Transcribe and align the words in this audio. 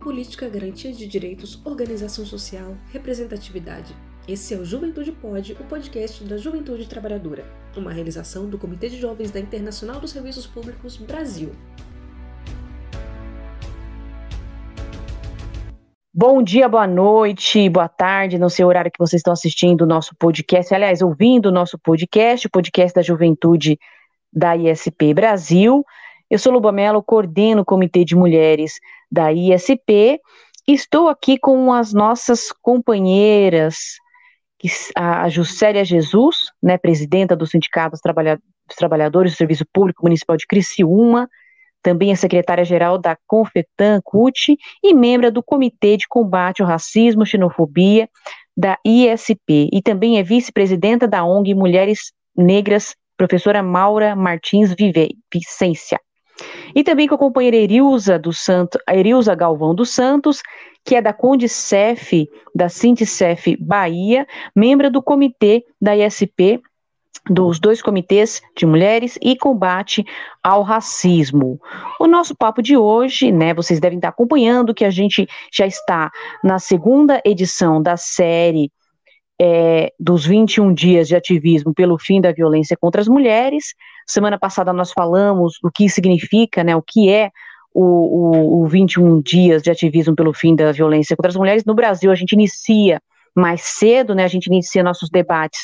política, 0.00 0.48
garantia 0.48 0.90
de 0.92 1.06
direitos, 1.06 1.60
organização 1.64 2.24
social, 2.24 2.74
representatividade. 2.90 3.94
Esse 4.26 4.54
é 4.54 4.56
o 4.56 4.64
Juventude 4.64 5.12
Pode, 5.12 5.52
o 5.52 5.64
podcast 5.64 6.24
da 6.24 6.38
Juventude 6.38 6.88
Trabalhadora, 6.88 7.44
uma 7.76 7.92
realização 7.92 8.48
do 8.48 8.58
Comitê 8.58 8.88
de 8.88 8.98
Jovens 8.98 9.30
da 9.30 9.38
Internacional 9.38 10.00
dos 10.00 10.10
Serviços 10.10 10.46
Públicos 10.46 10.96
Brasil. 10.96 11.52
Bom 16.12 16.42
dia, 16.42 16.66
boa 16.66 16.86
noite, 16.86 17.68
boa 17.68 17.88
tarde, 17.88 18.38
não 18.38 18.48
sei 18.48 18.64
o 18.64 18.68
horário 18.68 18.90
que 18.90 18.98
vocês 18.98 19.20
estão 19.20 19.34
assistindo 19.34 19.82
o 19.82 19.86
nosso 19.86 20.14
podcast, 20.18 20.74
aliás, 20.74 21.02
ouvindo 21.02 21.46
o 21.46 21.52
nosso 21.52 21.78
podcast, 21.78 22.46
o 22.46 22.50
podcast 22.50 22.94
da 22.94 23.02
Juventude 23.02 23.78
da 24.32 24.56
ISP 24.56 25.12
Brasil. 25.12 25.84
Eu 26.30 26.38
sou 26.38 26.52
Luba 26.52 26.72
Mello, 26.72 27.02
coordeno 27.02 27.62
o 27.62 27.64
Comitê 27.64 28.04
de 28.04 28.16
Mulheres 28.16 28.80
da 29.10 29.32
ISP. 29.32 30.20
Estou 30.66 31.08
aqui 31.08 31.38
com 31.38 31.72
as 31.72 31.92
nossas 31.92 32.52
companheiras, 32.62 33.96
a 34.94 35.28
Juscelia 35.28 35.84
Jesus, 35.84 36.46
né, 36.62 36.76
presidenta 36.76 37.34
do 37.34 37.46
Sindicato 37.46 37.92
dos, 37.92 38.76
Trabalhadores 38.76 39.32
do 39.32 39.36
Serviço 39.36 39.64
Público 39.72 40.02
Municipal 40.02 40.36
de 40.36 40.46
Criciúma, 40.46 41.28
também 41.82 42.12
é 42.12 42.14
secretária-geral 42.14 42.98
da 42.98 43.16
Confetan 43.26 44.00
CUT 44.04 44.56
e 44.82 44.94
membro 44.94 45.32
do 45.32 45.42
Comitê 45.42 45.96
de 45.96 46.06
Combate 46.06 46.62
ao 46.62 46.68
Racismo 46.68 47.22
e 47.22 47.26
Xenofobia 47.26 48.08
da 48.56 48.78
ISP, 48.84 49.70
e 49.72 49.80
também 49.82 50.18
é 50.18 50.22
vice-presidenta 50.22 51.08
da 51.08 51.24
ONG 51.24 51.54
Mulheres 51.54 52.12
Negras, 52.36 52.94
professora 53.16 53.62
Maura 53.62 54.14
Martins 54.14 54.74
Vicência. 55.32 55.98
E 56.74 56.82
também 56.82 57.08
com 57.08 57.14
a 57.14 57.18
companheira 57.18 57.56
Erilza, 57.56 58.18
do 58.18 58.32
Santo, 58.32 58.78
Erilza 58.88 59.34
Galvão 59.34 59.74
dos 59.74 59.90
Santos, 59.90 60.42
que 60.84 60.94
é 60.94 61.02
da 61.02 61.12
Condicef, 61.12 62.28
da 62.54 62.68
Sinticef 62.68 63.56
Bahia, 63.60 64.26
membro 64.54 64.90
do 64.90 65.02
comitê 65.02 65.64
da 65.80 65.96
ISP, 65.96 66.60
dos 67.28 67.58
dois 67.58 67.82
comitês 67.82 68.40
de 68.56 68.64
mulheres 68.64 69.18
e 69.20 69.36
combate 69.36 70.04
ao 70.42 70.62
racismo. 70.62 71.60
O 71.98 72.06
nosso 72.06 72.34
papo 72.34 72.62
de 72.62 72.76
hoje, 72.76 73.30
né, 73.30 73.52
vocês 73.52 73.78
devem 73.78 73.98
estar 73.98 74.08
acompanhando 74.08 74.74
que 74.74 74.84
a 74.84 74.90
gente 74.90 75.28
já 75.52 75.66
está 75.66 76.10
na 76.42 76.58
segunda 76.58 77.20
edição 77.24 77.82
da 77.82 77.96
série 77.96 78.70
é, 79.42 79.90
dos 79.98 80.26
21 80.26 80.74
dias 80.74 81.08
de 81.08 81.16
ativismo 81.16 81.72
pelo 81.72 81.98
fim 81.98 82.20
da 82.20 82.30
violência 82.30 82.76
contra 82.78 83.00
as 83.00 83.08
mulheres. 83.08 83.74
Semana 84.06 84.38
passada 84.38 84.70
nós 84.70 84.92
falamos 84.92 85.54
o 85.64 85.70
que 85.70 85.88
significa, 85.88 86.62
né, 86.62 86.76
o 86.76 86.82
que 86.82 87.08
é 87.08 87.30
o, 87.72 87.82
o, 87.82 88.62
o 88.62 88.66
21 88.66 89.22
dias 89.22 89.62
de 89.62 89.70
ativismo 89.70 90.14
pelo 90.14 90.34
fim 90.34 90.54
da 90.54 90.70
violência 90.72 91.16
contra 91.16 91.30
as 91.30 91.36
mulheres. 91.36 91.64
No 91.64 91.74
Brasil, 91.74 92.10
a 92.10 92.14
gente 92.14 92.32
inicia 92.32 93.00
mais 93.34 93.62
cedo, 93.62 94.14
né, 94.14 94.24
a 94.24 94.28
gente 94.28 94.48
inicia 94.48 94.82
nossos 94.82 95.08
debates 95.08 95.60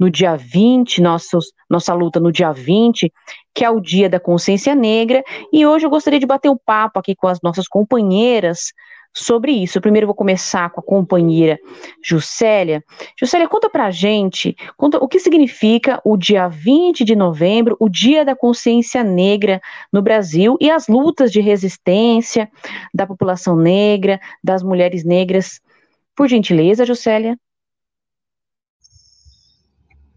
no 0.00 0.10
dia 0.10 0.34
20, 0.34 1.00
nossos, 1.00 1.52
nossa 1.70 1.94
luta 1.94 2.18
no 2.18 2.32
dia 2.32 2.50
20, 2.50 3.12
que 3.54 3.64
é 3.64 3.70
o 3.70 3.78
dia 3.78 4.08
da 4.08 4.18
consciência 4.18 4.74
negra, 4.74 5.22
e 5.52 5.64
hoje 5.64 5.86
eu 5.86 5.90
gostaria 5.90 6.18
de 6.18 6.26
bater 6.26 6.48
um 6.48 6.56
papo 6.56 6.98
aqui 6.98 7.14
com 7.14 7.28
as 7.28 7.38
nossas 7.40 7.68
companheiras 7.68 8.72
sobre 9.12 9.52
isso. 9.52 9.78
Eu 9.78 9.82
primeiro 9.82 10.06
vou 10.06 10.14
começar 10.14 10.70
com 10.70 10.80
a 10.80 10.84
companheira 10.84 11.58
Juscelia. 12.02 12.82
Juscelia, 13.18 13.48
conta 13.48 13.68
pra 13.68 13.90
gente 13.90 14.56
conta, 14.76 14.98
o 14.98 15.08
que 15.08 15.20
significa 15.20 16.00
o 16.04 16.16
dia 16.16 16.48
20 16.48 17.04
de 17.04 17.14
novembro, 17.14 17.76
o 17.78 17.88
Dia 17.88 18.24
da 18.24 18.34
Consciência 18.34 19.04
Negra 19.04 19.60
no 19.92 20.02
Brasil 20.02 20.56
e 20.60 20.70
as 20.70 20.88
lutas 20.88 21.30
de 21.30 21.40
resistência 21.40 22.50
da 22.94 23.06
população 23.06 23.56
negra, 23.56 24.20
das 24.42 24.62
mulheres 24.62 25.04
negras. 25.04 25.60
Por 26.14 26.28
gentileza, 26.28 26.84
Juscelia. 26.84 27.36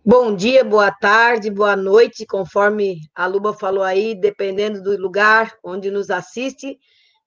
Bom 0.08 0.36
dia, 0.36 0.64
boa 0.64 0.92
tarde, 0.92 1.50
boa 1.50 1.76
noite, 1.76 2.28
conforme 2.28 3.00
a 3.16 3.26
Luba 3.26 3.54
falou 3.54 3.82
aí, 3.82 4.14
dependendo 4.14 4.84
do 4.84 4.96
lugar 5.02 5.58
onde 5.64 5.90
nos 5.90 6.12
assiste, 6.12 6.78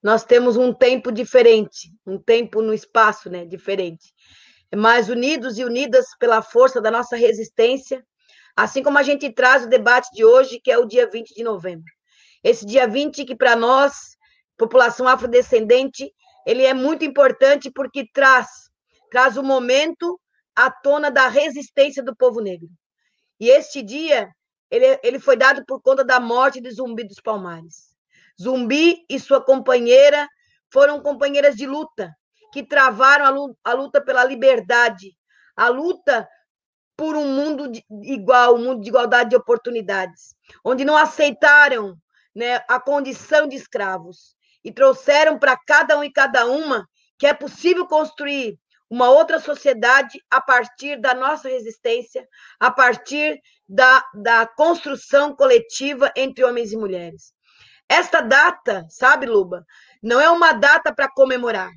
nós 0.09 0.25
temos 0.25 0.57
um 0.57 0.73
tempo 0.73 1.13
diferente, 1.13 1.93
um 2.07 2.17
tempo 2.17 2.63
no 2.63 2.73
espaço, 2.73 3.29
né, 3.29 3.45
diferente. 3.45 4.15
Mas 4.75 5.11
unidos 5.11 5.59
e 5.59 5.65
unidas 5.65 6.07
pela 6.19 6.41
força 6.41 6.81
da 6.81 6.91
nossa 6.91 7.15
resistência, 7.15 8.03
assim 8.57 8.83
como 8.83 8.97
a 8.97 9.03
gente 9.03 9.31
traz 9.31 9.67
o 9.67 9.69
debate 9.69 10.09
de 10.15 10.25
hoje, 10.25 10.61
que 10.65 10.71
é 10.71 10.79
o 10.79 10.87
dia 10.87 11.07
20 11.11 11.35
de 11.35 11.45
novembro. 11.45 11.93
Esse 12.43 12.65
dia 12.65 12.89
20 12.89 13.27
que 13.27 13.37
para 13.37 13.55
nós, 13.55 14.17
população 14.57 15.07
afrodescendente, 15.07 16.11
ele 16.47 16.65
é 16.65 16.73
muito 16.73 17.05
importante 17.05 17.71
porque 17.71 18.09
traz 18.11 18.49
traz 19.11 19.37
o 19.37 19.43
momento 19.43 20.19
à 20.57 20.71
tona 20.71 21.11
da 21.11 21.29
resistência 21.29 22.03
do 22.03 22.17
povo 22.17 22.41
negro. 22.41 22.71
E 23.39 23.51
este 23.51 23.83
dia 23.83 24.31
ele, 24.71 24.99
ele 25.03 25.19
foi 25.19 25.37
dado 25.37 25.67
por 25.67 25.83
conta 25.83 26.03
da 26.03 26.19
morte 26.19 26.63
de 26.63 26.71
Zumbi 26.71 27.05
dos 27.05 27.21
Palmares. 27.21 27.98
Zumbi 28.41 29.05
e 29.09 29.19
sua 29.19 29.45
companheira 29.45 30.29
foram 30.73 31.01
companheiras 31.01 31.57
de 31.57 31.67
luta, 31.67 32.13
que 32.53 32.63
travaram 32.63 33.55
a 33.65 33.73
luta 33.73 34.01
pela 34.01 34.25
liberdade, 34.25 35.17
a 35.57 35.69
luta 35.69 36.29
por 36.97 37.17
um 37.17 37.27
mundo 37.27 37.71
igual, 38.03 38.57
um 38.57 38.65
mundo 38.65 38.83
de 38.83 38.89
igualdade 38.89 39.31
de 39.31 39.37
oportunidades, 39.37 40.35
onde 40.65 40.85
não 40.85 40.97
aceitaram 40.97 41.97
né, 42.35 42.63
a 42.69 42.81
condição 42.81 43.47
de 43.47 43.57
escravos 43.57 44.35
e 44.65 44.73
trouxeram 44.73 45.39
para 45.39 45.57
cada 45.67 45.99
um 45.99 46.05
e 46.05 46.13
cada 46.13 46.47
uma 46.47 46.87
que 47.19 47.27
é 47.27 47.35
possível 47.35 47.87
construir 47.87 48.59
uma 48.91 49.11
outra 49.11 49.39
sociedade 49.39 50.21
a 50.31 50.41
partir 50.41 51.01
da 51.01 51.15
nossa 51.15 51.49
resistência, 51.49 52.27
a 52.59 52.71
partir 52.71 53.41
da, 53.69 54.05
da 54.15 54.47
construção 54.47 55.35
coletiva 55.37 56.11
entre 56.17 56.45
homens 56.45 56.73
e 56.73 56.77
mulheres. 56.77 57.33
Esta 57.89 58.21
data, 58.21 58.87
sabe, 58.91 59.27
Luba, 59.27 59.65
não 60.03 60.21
é 60.21 60.29
uma 60.31 60.53
data 60.53 60.95
para 60.95 61.11
comemorar, 61.11 61.71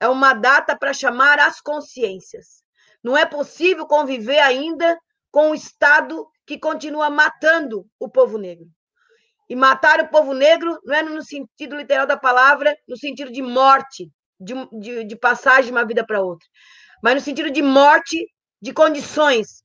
é 0.00 0.08
uma 0.08 0.34
data 0.34 0.76
para 0.76 0.92
chamar 0.92 1.38
as 1.38 1.60
consciências. 1.60 2.62
Não 3.02 3.16
é 3.16 3.24
possível 3.24 3.86
conviver 3.86 4.40
ainda 4.40 4.98
com 5.30 5.50
um 5.50 5.54
Estado 5.54 6.26
que 6.46 6.58
continua 6.58 7.08
matando 7.10 7.86
o 7.98 8.08
povo 8.08 8.38
negro. 8.38 8.66
E 9.48 9.56
matar 9.56 10.00
o 10.00 10.08
povo 10.08 10.34
negro 10.34 10.78
não 10.84 10.94
é 10.94 11.02
no 11.02 11.22
sentido 11.22 11.76
literal 11.76 12.06
da 12.06 12.16
palavra, 12.16 12.76
no 12.86 12.96
sentido 12.96 13.32
de 13.32 13.40
morte, 13.40 14.10
de, 14.38 14.54
de, 14.78 15.04
de 15.04 15.16
passagem 15.16 15.66
de 15.66 15.72
uma 15.72 15.86
vida 15.86 16.04
para 16.04 16.20
outra, 16.20 16.46
mas 17.02 17.14
no 17.14 17.20
sentido 17.20 17.50
de 17.50 17.62
morte 17.62 18.16
de 18.60 18.72
condições, 18.72 19.62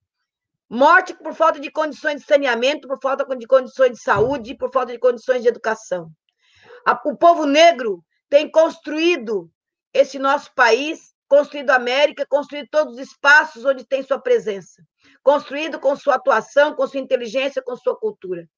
Morte 0.74 1.14
por 1.14 1.36
falta 1.36 1.60
de 1.60 1.70
condições 1.70 2.22
de 2.22 2.26
saneamento, 2.26 2.88
por 2.88 2.98
falta 3.00 3.24
de 3.36 3.46
condições 3.46 3.92
de 3.92 4.02
saúde, 4.02 4.58
por 4.58 4.74
falta 4.74 4.92
de 4.92 4.98
condições 4.98 5.44
de 5.44 5.48
educação. 5.48 6.10
O 7.06 7.16
povo 7.16 7.46
negro 7.46 8.04
tem 8.28 8.50
construído 8.50 9.52
esse 9.94 10.18
nosso 10.18 10.52
país, 10.56 11.14
construído 11.28 11.70
a 11.70 11.76
América, 11.76 12.26
construído 12.28 12.70
todos 12.72 12.96
os 12.96 13.00
espaços 13.00 13.64
onde 13.64 13.86
tem 13.86 14.02
sua 14.02 14.18
presença, 14.18 14.82
construído 15.22 15.80
com 15.80 15.96
sua 15.96 16.16
atuação, 16.16 16.74
com 16.74 16.88
sua 16.88 17.00
inteligência, 17.00 17.62
com 17.62 17.76
sua 17.76 17.96
cultura. 17.96 18.50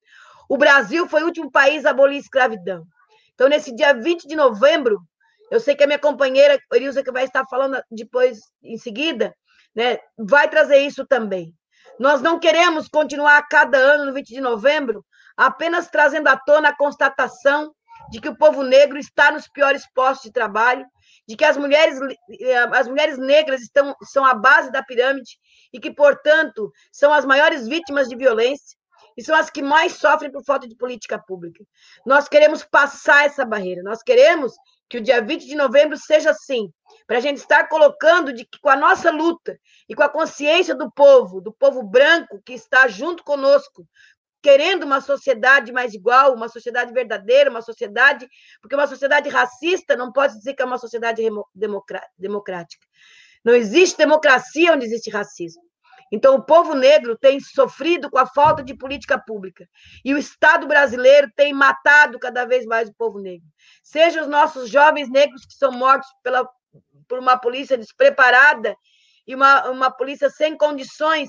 O 0.48 0.56
Brasil 0.56 1.06
foi 1.06 1.22
o 1.22 1.26
último 1.26 1.50
país 1.50 1.84
a 1.84 1.90
abolir 1.90 2.16
a 2.16 2.20
escravidão. 2.20 2.86
Então, 3.34 3.46
nesse 3.46 3.74
dia 3.74 3.92
20 3.92 4.26
de 4.26 4.36
novembro, 4.36 5.02
eu 5.50 5.60
sei 5.60 5.76
que 5.76 5.84
a 5.84 5.86
minha 5.86 5.98
companheira, 5.98 6.58
Erilza, 6.72 7.04
que 7.04 7.12
vai 7.12 7.24
estar 7.24 7.44
falando 7.50 7.78
depois, 7.90 8.40
em 8.62 8.78
seguida, 8.78 9.36
né, 9.74 9.98
vai 10.16 10.48
trazer 10.48 10.78
isso 10.78 11.06
também. 11.06 11.54
Nós 11.98 12.20
não 12.20 12.38
queremos 12.38 12.88
continuar 12.88 13.38
a 13.38 13.42
cada 13.42 13.78
ano, 13.78 14.06
no 14.06 14.12
20 14.12 14.28
de 14.28 14.40
novembro, 14.40 15.04
apenas 15.36 15.88
trazendo 15.88 16.28
à 16.28 16.36
tona 16.36 16.68
a 16.68 16.76
constatação 16.76 17.72
de 18.10 18.20
que 18.20 18.28
o 18.28 18.36
povo 18.36 18.62
negro 18.62 18.98
está 18.98 19.30
nos 19.30 19.48
piores 19.48 19.84
postos 19.94 20.24
de 20.24 20.32
trabalho, 20.32 20.86
de 21.26 21.36
que 21.36 21.44
as 21.44 21.56
mulheres, 21.56 21.98
eh, 22.40 22.56
as 22.72 22.86
mulheres 22.86 23.18
negras 23.18 23.60
estão, 23.62 23.96
são 24.02 24.24
a 24.24 24.34
base 24.34 24.70
da 24.70 24.82
pirâmide 24.82 25.38
e 25.72 25.80
que, 25.80 25.90
portanto, 25.90 26.70
são 26.92 27.12
as 27.12 27.24
maiores 27.24 27.66
vítimas 27.66 28.08
de 28.08 28.14
violência 28.14 28.76
e 29.16 29.22
são 29.24 29.34
as 29.34 29.50
que 29.50 29.62
mais 29.62 29.94
sofrem 29.94 30.30
por 30.30 30.44
falta 30.44 30.68
de 30.68 30.76
política 30.76 31.18
pública. 31.18 31.64
Nós 32.04 32.28
queremos 32.28 32.62
passar 32.64 33.24
essa 33.24 33.44
barreira, 33.44 33.82
nós 33.82 34.02
queremos 34.02 34.52
que 34.88 34.98
o 34.98 35.00
dia 35.00 35.20
20 35.20 35.46
de 35.46 35.54
novembro 35.54 35.96
seja 35.96 36.30
assim, 36.30 36.70
para 37.06 37.18
a 37.18 37.20
gente 37.20 37.38
estar 37.38 37.68
colocando 37.68 38.32
de 38.32 38.44
que 38.44 38.58
com 38.60 38.68
a 38.68 38.76
nossa 38.76 39.10
luta 39.10 39.58
e 39.88 39.94
com 39.94 40.02
a 40.02 40.08
consciência 40.08 40.74
do 40.74 40.90
povo, 40.90 41.40
do 41.40 41.52
povo 41.52 41.82
branco 41.82 42.40
que 42.44 42.52
está 42.52 42.86
junto 42.88 43.24
conosco, 43.24 43.86
querendo 44.42 44.84
uma 44.84 45.00
sociedade 45.00 45.72
mais 45.72 45.92
igual, 45.92 46.32
uma 46.32 46.48
sociedade 46.48 46.92
verdadeira, 46.92 47.50
uma 47.50 47.62
sociedade, 47.62 48.28
porque 48.62 48.76
uma 48.76 48.86
sociedade 48.86 49.28
racista 49.28 49.96
não 49.96 50.12
pode 50.12 50.34
dizer 50.34 50.54
que 50.54 50.62
é 50.62 50.64
uma 50.64 50.78
sociedade 50.78 51.20
democrática. 52.16 52.86
Não 53.44 53.54
existe 53.54 53.98
democracia 53.98 54.72
onde 54.72 54.86
existe 54.86 55.10
racismo. 55.10 55.65
Então, 56.12 56.36
o 56.36 56.42
povo 56.42 56.74
negro 56.74 57.16
tem 57.18 57.40
sofrido 57.40 58.10
com 58.10 58.18
a 58.18 58.26
falta 58.26 58.62
de 58.62 58.74
política 58.74 59.18
pública. 59.18 59.68
E 60.04 60.14
o 60.14 60.18
Estado 60.18 60.66
brasileiro 60.66 61.30
tem 61.34 61.52
matado 61.52 62.18
cada 62.18 62.44
vez 62.44 62.64
mais 62.64 62.88
o 62.88 62.94
povo 62.94 63.18
negro. 63.18 63.46
Seja 63.82 64.22
os 64.22 64.28
nossos 64.28 64.70
jovens 64.70 65.10
negros 65.10 65.44
que 65.44 65.54
são 65.54 65.72
mortos 65.72 66.08
pela, 66.22 66.48
por 67.08 67.18
uma 67.18 67.36
polícia 67.36 67.76
despreparada 67.76 68.76
e 69.26 69.34
uma, 69.34 69.68
uma 69.68 69.90
polícia 69.90 70.30
sem 70.30 70.56
condições 70.56 71.28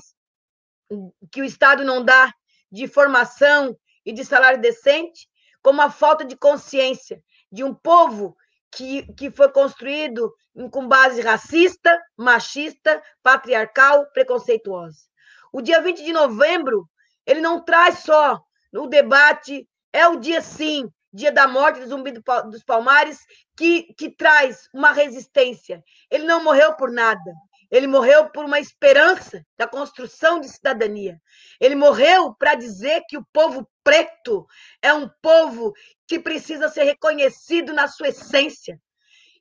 que 1.32 1.40
o 1.40 1.44
Estado 1.44 1.84
não 1.84 2.04
dá 2.04 2.32
de 2.70 2.86
formação 2.86 3.76
e 4.04 4.12
de 4.12 4.24
salário 4.24 4.60
decente, 4.60 5.28
como 5.62 5.82
a 5.82 5.90
falta 5.90 6.24
de 6.24 6.36
consciência 6.36 7.22
de 7.50 7.64
um 7.64 7.74
povo 7.74 8.36
que, 8.72 9.12
que 9.14 9.30
foi 9.30 9.50
construído 9.50 10.32
com 10.70 10.86
base 10.86 11.20
racista, 11.20 12.00
machista, 12.16 13.02
patriarcal, 13.22 14.06
preconceituosa. 14.12 14.98
O 15.52 15.62
dia 15.62 15.80
20 15.80 16.04
de 16.04 16.12
novembro, 16.12 16.88
ele 17.26 17.40
não 17.40 17.64
traz 17.64 18.00
só 18.00 18.40
o 18.72 18.86
debate, 18.86 19.68
é 19.92 20.06
o 20.06 20.16
dia 20.16 20.40
sim, 20.40 20.88
dia 21.12 21.32
da 21.32 21.48
morte 21.48 21.80
do 21.80 21.88
Zumbi 21.88 22.12
dos 22.12 22.62
Palmares, 22.64 23.18
que, 23.56 23.94
que 23.94 24.10
traz 24.10 24.68
uma 24.74 24.92
resistência. 24.92 25.82
Ele 26.10 26.24
não 26.24 26.44
morreu 26.44 26.74
por 26.74 26.90
nada. 26.90 27.32
Ele 27.70 27.86
morreu 27.86 28.30
por 28.30 28.44
uma 28.44 28.58
esperança 28.58 29.44
da 29.56 29.66
construção 29.66 30.40
de 30.40 30.48
cidadania. 30.48 31.20
Ele 31.60 31.74
morreu 31.74 32.34
para 32.34 32.54
dizer 32.54 33.02
que 33.08 33.18
o 33.18 33.26
povo 33.32 33.68
preto 33.88 34.46
é 34.82 34.92
um 34.92 35.08
povo 35.22 35.72
que 36.06 36.20
precisa 36.20 36.68
ser 36.68 36.84
reconhecido 36.84 37.72
na 37.72 37.88
sua 37.88 38.08
essência. 38.08 38.78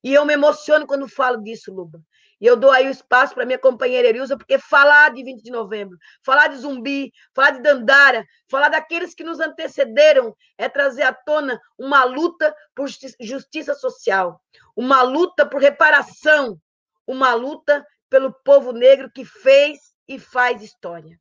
E 0.01 0.13
eu 0.13 0.25
me 0.25 0.33
emociono 0.33 0.87
quando 0.87 1.05
falo 1.09 1.43
disso, 1.43 1.73
Luba. 1.73 2.01
E 2.39 2.45
eu 2.45 2.55
dou 2.55 2.71
aí 2.71 2.87
o 2.87 2.91
espaço 2.91 3.33
para 3.33 3.45
minha 3.45 3.59
companheira 3.59 4.07
Erilza, 4.07 4.37
porque 4.37 4.57
falar 4.57 5.13
de 5.13 5.21
20 5.21 5.43
de 5.43 5.51
novembro, 5.51 5.97
falar 6.23 6.47
de 6.47 6.57
zumbi, 6.57 7.11
falar 7.35 7.51
de 7.51 7.61
Dandara, 7.61 8.25
falar 8.49 8.69
daqueles 8.69 9.13
que 9.13 9.23
nos 9.23 9.41
antecederam, 9.41 10.33
é 10.57 10.69
trazer 10.69 11.01
à 11.01 11.11
tona 11.11 11.59
uma 11.77 12.05
luta 12.05 12.55
por 12.73 12.87
justiça 13.19 13.73
social, 13.73 14.41
uma 14.77 15.01
luta 15.01 15.45
por 15.45 15.59
reparação, 15.59 16.57
uma 17.05 17.33
luta 17.33 17.85
pelo 18.09 18.31
povo 18.31 18.71
negro 18.71 19.11
que 19.13 19.25
fez 19.25 19.93
e 20.07 20.17
faz 20.17 20.63
história. 20.63 21.19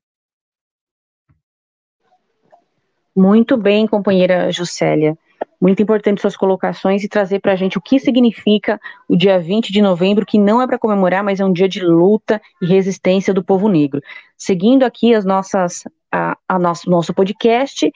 Muito 3.17 3.57
bem, 3.57 3.87
companheira 3.87 4.53
Juscelia. 4.53 5.17
Muito 5.59 5.83
importante 5.83 6.21
suas 6.21 6.37
colocações 6.37 7.03
e 7.03 7.09
trazer 7.09 7.41
para 7.41 7.53
a 7.53 7.57
gente 7.57 7.79
o 7.79 7.81
que 7.81 7.99
significa 7.99 8.79
o 9.09 9.17
dia 9.17 9.39
20 9.39 9.73
de 9.73 9.81
novembro, 9.81 10.27
que 10.27 10.39
não 10.39 10.61
é 10.61 10.67
para 10.67 10.79
comemorar, 10.79 11.25
mas 11.25 11.41
é 11.41 11.45
um 11.45 11.53
dia 11.53 11.67
de 11.67 11.81
luta 11.81 12.43
e 12.61 12.67
resistência 12.67 13.33
do 13.33 13.43
povo 13.43 13.69
negro. 13.69 14.03
Seguindo 14.37 14.83
aqui 14.83 15.15
as 15.15 15.25
nossas, 15.25 15.85
a, 16.13 16.37
a 16.47 16.59
nosso, 16.59 16.91
nosso 16.91 17.15
podcast, 17.15 17.91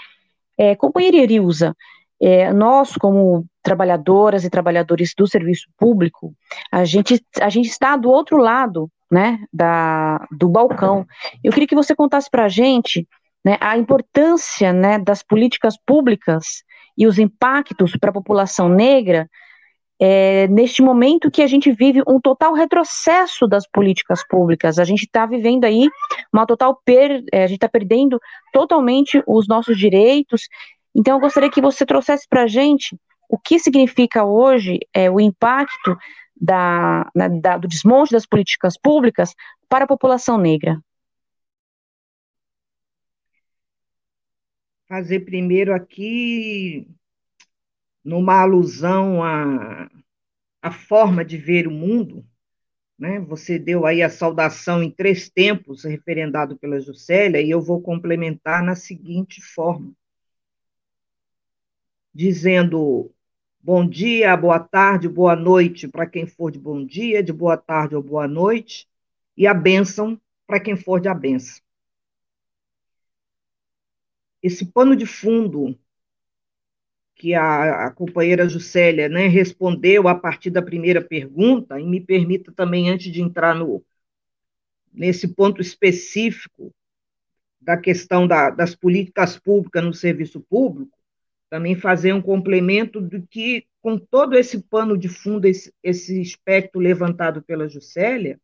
é, 0.57 0.75
companheira 0.75 1.19
Irilza, 1.19 1.77
é, 2.19 2.51
nós, 2.51 2.97
como 2.97 3.45
trabalhadoras 3.63 4.45
e 4.45 4.51
trabalhadores 4.51 5.13
do 5.15 5.27
serviço 5.27 5.67
público, 5.77 6.33
a 6.73 6.87
gente, 6.87 7.23
a 7.43 7.51
gente 7.51 7.67
está 7.67 7.95
do 7.95 8.11
outro 8.11 8.39
lado 8.39 8.91
né, 9.11 9.39
da, 9.53 10.27
do 10.31 10.49
balcão. 10.49 11.07
Eu 11.45 11.53
queria 11.53 11.69
que 11.69 11.75
você 11.75 11.95
contasse 11.95 12.31
para 12.31 12.47
a 12.47 12.49
gente 12.49 13.07
né, 13.45 13.57
a 13.61 13.77
importância 13.77 14.73
né, 14.73 14.99
das 14.99 15.23
políticas 15.23 15.77
públicas 15.87 16.63
e 16.97 17.07
os 17.07 17.19
impactos 17.19 17.97
para 17.97 18.11
a 18.11 18.15
população 18.15 18.69
negra 18.69 19.29
é, 20.01 20.49
neste 20.49 20.81
momento 20.81 21.31
que 21.31 21.43
a 21.43 21.47
gente 21.47 21.71
vive 21.71 22.03
um 22.09 22.19
total 22.19 22.55
retrocesso 22.55 23.47
das 23.47 23.69
políticas 23.69 24.27
públicas. 24.27 24.79
A 24.79 24.85
gente 24.85 25.03
está 25.03 25.27
vivendo 25.27 25.67
aí 25.67 25.89
uma 26.33 26.47
total 26.47 26.81
per, 26.85 27.23
é, 27.31 27.45
a 27.45 27.47
gente 27.47 27.59
está 27.59 27.69
perdendo 27.69 28.19
totalmente 28.51 29.23
os 29.27 29.47
nossos 29.47 29.79
direitos. 29.79 30.49
Então, 30.95 31.17
eu 31.17 31.21
gostaria 31.21 31.51
que 31.51 31.61
você 31.61 31.85
trouxesse 31.85 32.27
para 32.29 32.45
a 32.45 32.47
gente 32.47 32.97
o 33.29 33.39
que 33.39 33.59
significa 33.59 34.25
hoje 34.25 34.79
é, 34.93 35.11
o 35.11 35.21
impacto 35.21 35.97
da, 36.35 37.09
na, 37.15 37.29
da, 37.29 37.59
do 37.59 37.69
desmonte 37.69 38.13
das 38.13 38.27
políticas 38.27 38.77
públicas 38.83 39.35
para 39.69 39.85
a 39.85 39.89
população 39.89 40.39
negra? 40.39 40.81
Fazer 44.91 45.21
primeiro 45.21 45.73
aqui, 45.73 46.85
numa 48.05 48.41
alusão 48.41 49.23
à, 49.23 49.89
à 50.61 50.73
forma 50.73 51.25
de 51.25 51.37
ver 51.39 51.69
o 51.69 51.71
mundo, 51.71 52.27
né? 52.99 53.21
Você 53.21 53.57
deu 53.57 53.87
aí 53.87 54.03
a 54.03 54.11
saudação 54.11 54.83
em 54.83 54.91
três 54.91 55.31
tempos, 55.31 55.85
referendado 55.85 56.59
pela 56.59 56.81
Juscelia, 56.81 57.41
e 57.41 57.49
eu 57.49 57.63
vou 57.63 57.81
complementar 57.81 58.65
na 58.65 58.75
seguinte 58.75 59.41
forma, 59.41 59.93
dizendo 62.13 63.15
Bom 63.63 63.89
dia, 63.89 64.37
boa 64.37 64.59
tarde, 64.59 65.09
boa 65.09 65.37
noite 65.37 65.87
para 65.87 66.05
quem 66.05 66.27
for 66.27 66.51
de 66.51 66.59
bom 66.59 66.85
dia, 66.85 67.23
de 67.23 67.33
boa 67.33 67.57
tarde 67.57 67.95
ou 67.95 68.03
boa 68.03 68.27
noite, 68.27 68.89
e 69.37 69.47
a 69.47 69.55
bênção 69.55 70.21
para 70.49 70.59
quem 70.59 70.75
for 70.75 71.01
de 71.01 71.09
a 71.09 71.15
bênção. 71.15 71.63
Esse 74.43 74.67
pano 74.67 74.97
de 74.97 75.07
fundo 75.07 75.79
que 77.15 77.35
a, 77.35 77.87
a 77.87 77.91
companheira 77.91 78.49
Juscelia 78.49 79.09
né, 79.09 79.27
respondeu 79.27 80.09
a 80.09 80.15
partir 80.15 80.49
da 80.51 80.63
primeira 80.63 81.03
pergunta, 81.03 81.79
e 81.79 81.85
me 81.85 82.01
permita 82.01 82.51
também, 82.51 82.89
antes 82.89 83.13
de 83.13 83.21
entrar 83.21 83.55
no, 83.55 83.85
nesse 84.93 85.29
ponto 85.29 85.61
específico 85.61 86.75
da 87.61 87.77
questão 87.77 88.27
da, 88.27 88.49
das 88.49 88.75
políticas 88.75 89.39
públicas 89.39 89.85
no 89.85 89.93
serviço 89.93 90.41
público, 90.41 90.97
também 91.51 91.75
fazer 91.75 92.13
um 92.15 92.23
complemento 92.23 93.01
do 93.01 93.21
que, 93.27 93.67
com 93.83 93.99
todo 93.99 94.37
esse 94.37 94.63
pano 94.63 94.97
de 94.97 95.09
fundo, 95.09 95.47
esse, 95.47 95.75
esse 95.83 96.23
espectro 96.23 96.81
levantado 96.81 97.43
pela 97.43 97.69
Juscelia, 97.69 98.41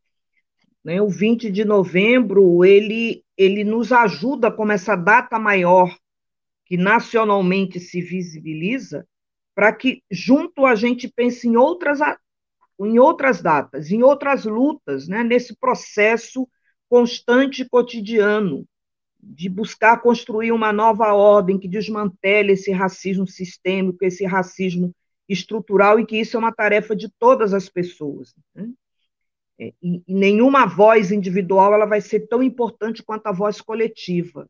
né, 0.83 1.01
o 1.01 1.09
20 1.09 1.51
de 1.51 1.65
novembro, 1.65 2.63
ele, 2.63 3.23
ele 3.37 3.63
nos 3.63 3.91
ajuda 3.91 4.51
como 4.51 4.71
essa 4.71 4.95
data 4.95 5.37
maior 5.37 5.95
que 6.65 6.75
nacionalmente 6.75 7.79
se 7.79 8.01
visibiliza, 8.01 9.07
para 9.55 9.71
que 9.71 10.03
junto 10.11 10.65
a 10.65 10.75
gente 10.75 11.07
pense 11.07 11.47
em 11.47 11.55
outras, 11.55 11.99
em 12.79 12.99
outras 12.99 13.41
datas, 13.41 13.91
em 13.91 14.03
outras 14.03 14.45
lutas, 14.45 15.07
né, 15.07 15.23
nesse 15.23 15.55
processo 15.55 16.47
constante 16.89 17.61
e 17.61 17.69
cotidiano 17.69 18.65
de 19.19 19.49
buscar 19.49 20.01
construir 20.01 20.51
uma 20.51 20.71
nova 20.71 21.13
ordem 21.13 21.59
que 21.59 21.67
desmantele 21.67 22.53
esse 22.53 22.71
racismo 22.71 23.27
sistêmico, 23.27 24.03
esse 24.03 24.25
racismo 24.25 24.93
estrutural, 25.27 25.99
e 25.99 26.05
que 26.05 26.17
isso 26.17 26.37
é 26.37 26.39
uma 26.39 26.53
tarefa 26.53 26.95
de 26.95 27.09
todas 27.19 27.53
as 27.53 27.67
pessoas. 27.67 28.33
Né? 28.55 28.69
É, 29.59 29.73
e, 29.81 30.03
e, 30.07 30.13
nenhuma 30.13 30.65
voz 30.65 31.11
individual 31.11 31.73
ela 31.73 31.85
vai 31.85 31.99
ser 31.99 32.27
tão 32.27 32.43
importante 32.43 33.01
quanto 33.01 33.27
a 33.27 33.31
voz 33.31 33.59
coletiva. 33.59 34.47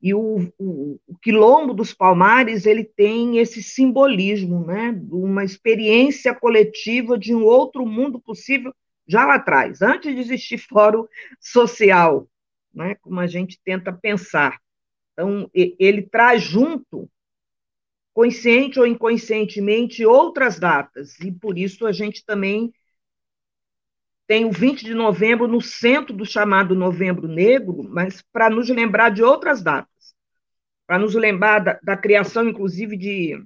E 0.00 0.12
o, 0.12 0.52
o, 0.58 1.00
o 1.06 1.16
quilombo 1.22 1.72
dos 1.72 1.94
Palmares 1.94 2.66
ele 2.66 2.84
tem 2.84 3.38
esse 3.38 3.62
simbolismo, 3.62 4.64
né, 4.66 5.00
uma 5.10 5.44
experiência 5.44 6.34
coletiva 6.34 7.16
de 7.16 7.34
um 7.34 7.44
outro 7.44 7.86
mundo 7.86 8.20
possível 8.20 8.74
já 9.06 9.24
lá 9.24 9.36
atrás, 9.36 9.80
antes 9.80 10.14
de 10.14 10.20
existir 10.20 10.58
fórum 10.58 11.06
social, 11.40 12.28
né, 12.74 12.96
como 12.96 13.20
a 13.20 13.26
gente 13.26 13.60
tenta 13.64 13.92
pensar. 13.92 14.58
Então, 15.12 15.50
ele 15.54 16.02
traz 16.02 16.42
junto, 16.42 17.08
consciente 18.14 18.78
ou 18.78 18.86
inconscientemente, 18.86 20.04
outras 20.04 20.58
datas, 20.58 21.18
e 21.20 21.30
por 21.30 21.58
isso 21.58 21.86
a 21.86 21.92
gente 21.92 22.24
também 22.24 22.72
tem 24.32 24.46
o 24.46 24.50
20 24.50 24.82
de 24.82 24.94
novembro 24.94 25.46
no 25.46 25.60
centro 25.60 26.16
do 26.16 26.24
chamado 26.24 26.74
Novembro 26.74 27.28
Negro, 27.28 27.82
mas 27.90 28.24
para 28.32 28.48
nos 28.48 28.66
lembrar 28.70 29.10
de 29.10 29.22
outras 29.22 29.62
datas, 29.62 30.14
para 30.86 30.98
nos 30.98 31.14
lembrar 31.14 31.58
da, 31.58 31.78
da, 31.82 31.98
criação, 31.98 32.48
inclusive, 32.48 32.96
de 32.96 33.44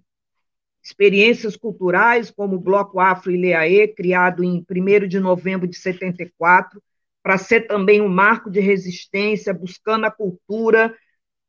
experiências 0.80 1.56
culturais, 1.56 2.30
como 2.30 2.54
o 2.54 2.60
Bloco 2.60 3.00
Afro 3.00 3.32
Ileaê, 3.32 3.88
criado 3.88 4.44
em 4.44 4.64
1 4.70 5.08
de 5.08 5.18
novembro 5.18 5.66
de 5.66 5.76
74, 5.76 6.80
para 7.20 7.36
ser 7.36 7.62
também 7.62 8.00
um 8.00 8.08
marco 8.08 8.48
de 8.48 8.60
resistência, 8.60 9.52
buscando 9.52 10.04
a 10.04 10.10
cultura, 10.12 10.94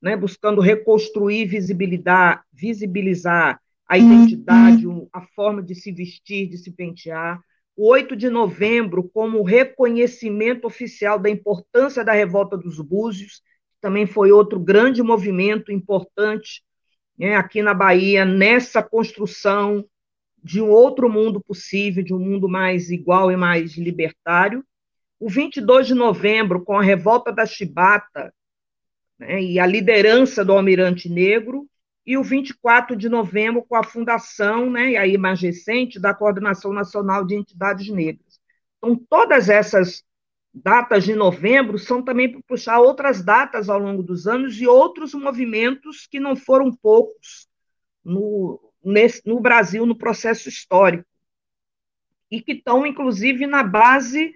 né, 0.02 0.18
buscando 0.18 0.62
reconstruir, 0.62 1.46
visibilizar, 1.46 2.44
visibilizar 2.52 3.62
a 3.88 4.00
identidade, 4.00 4.88
uhum. 4.88 5.08
a 5.14 5.22
forma 5.22 5.62
de 5.62 5.76
se 5.76 5.92
vestir, 5.92 6.50
de 6.50 6.58
se 6.58 6.72
pentear. 6.72 7.40
O 7.78 7.90
8 7.90 8.16
de 8.16 8.28
novembro, 8.28 9.08
como 9.08 9.44
reconhecimento 9.44 10.66
oficial 10.66 11.20
da 11.20 11.30
importância 11.30 12.04
da 12.04 12.12
revolta 12.12 12.58
dos 12.58 12.82
Búzios, 12.82 13.44
também 13.80 14.08
foi 14.08 14.32
outro 14.32 14.60
grande 14.60 15.04
movimento 15.04 15.72
importante 15.72 16.64
né, 17.16 17.36
aqui 17.36 17.62
na 17.62 17.76
Bahia, 17.76 18.26
nessa 18.26 18.82
construção 18.82 19.86
de 20.44 20.60
um 20.60 20.72
outro 20.72 21.08
mundo 21.08 21.40
possível, 21.40 22.04
de 22.04 22.16
um 22.16 22.20
mundo 22.20 22.50
mais 22.50 22.90
igual 22.90 23.32
e 23.32 23.38
mais 23.38 23.78
libertário. 23.78 24.66
o 25.20 25.30
22 25.30 25.86
de 25.86 25.94
novembro, 25.94 26.64
com 26.64 26.80
a 26.80 26.82
revolta 26.82 27.32
da 27.32 27.46
Chibata 27.46 28.34
né, 29.20 29.40
e 29.40 29.60
a 29.60 29.68
liderança 29.68 30.44
do 30.44 30.54
Almirante 30.54 31.10
Negro, 31.10 31.68
e 32.08 32.18
o 32.18 32.24
24 32.24 32.96
de 32.96 33.10
novembro, 33.10 33.66
com 33.68 33.76
a 33.76 33.84
fundação, 33.84 34.70
né, 34.70 34.92
e 34.92 34.98
aí 34.98 35.18
mais 35.18 35.42
recente, 35.42 36.00
da 36.00 36.14
Coordenação 36.14 36.72
Nacional 36.72 37.26
de 37.26 37.36
Entidades 37.36 37.90
Negras. 37.90 38.40
Então, 38.78 38.96
todas 39.10 39.50
essas 39.50 40.06
datas 40.54 41.04
de 41.04 41.14
novembro 41.14 41.78
são 41.78 42.02
também 42.02 42.32
para 42.32 42.42
puxar 42.48 42.80
outras 42.80 43.22
datas 43.22 43.68
ao 43.68 43.78
longo 43.78 44.02
dos 44.02 44.26
anos 44.26 44.60
e 44.62 44.66
outros 44.66 45.14
movimentos 45.14 46.08
que 46.08 46.18
não 46.18 46.34
foram 46.34 46.74
poucos 46.74 47.46
no, 48.06 48.58
nesse, 48.82 49.22
no 49.28 49.42
Brasil, 49.42 49.86
no 49.86 49.98
processo 49.98 50.48
histórico, 50.48 51.06
e 52.32 52.42
que 52.42 52.54
estão, 52.54 52.88
inclusive, 52.88 53.46
na 53.46 53.64
base 53.64 54.34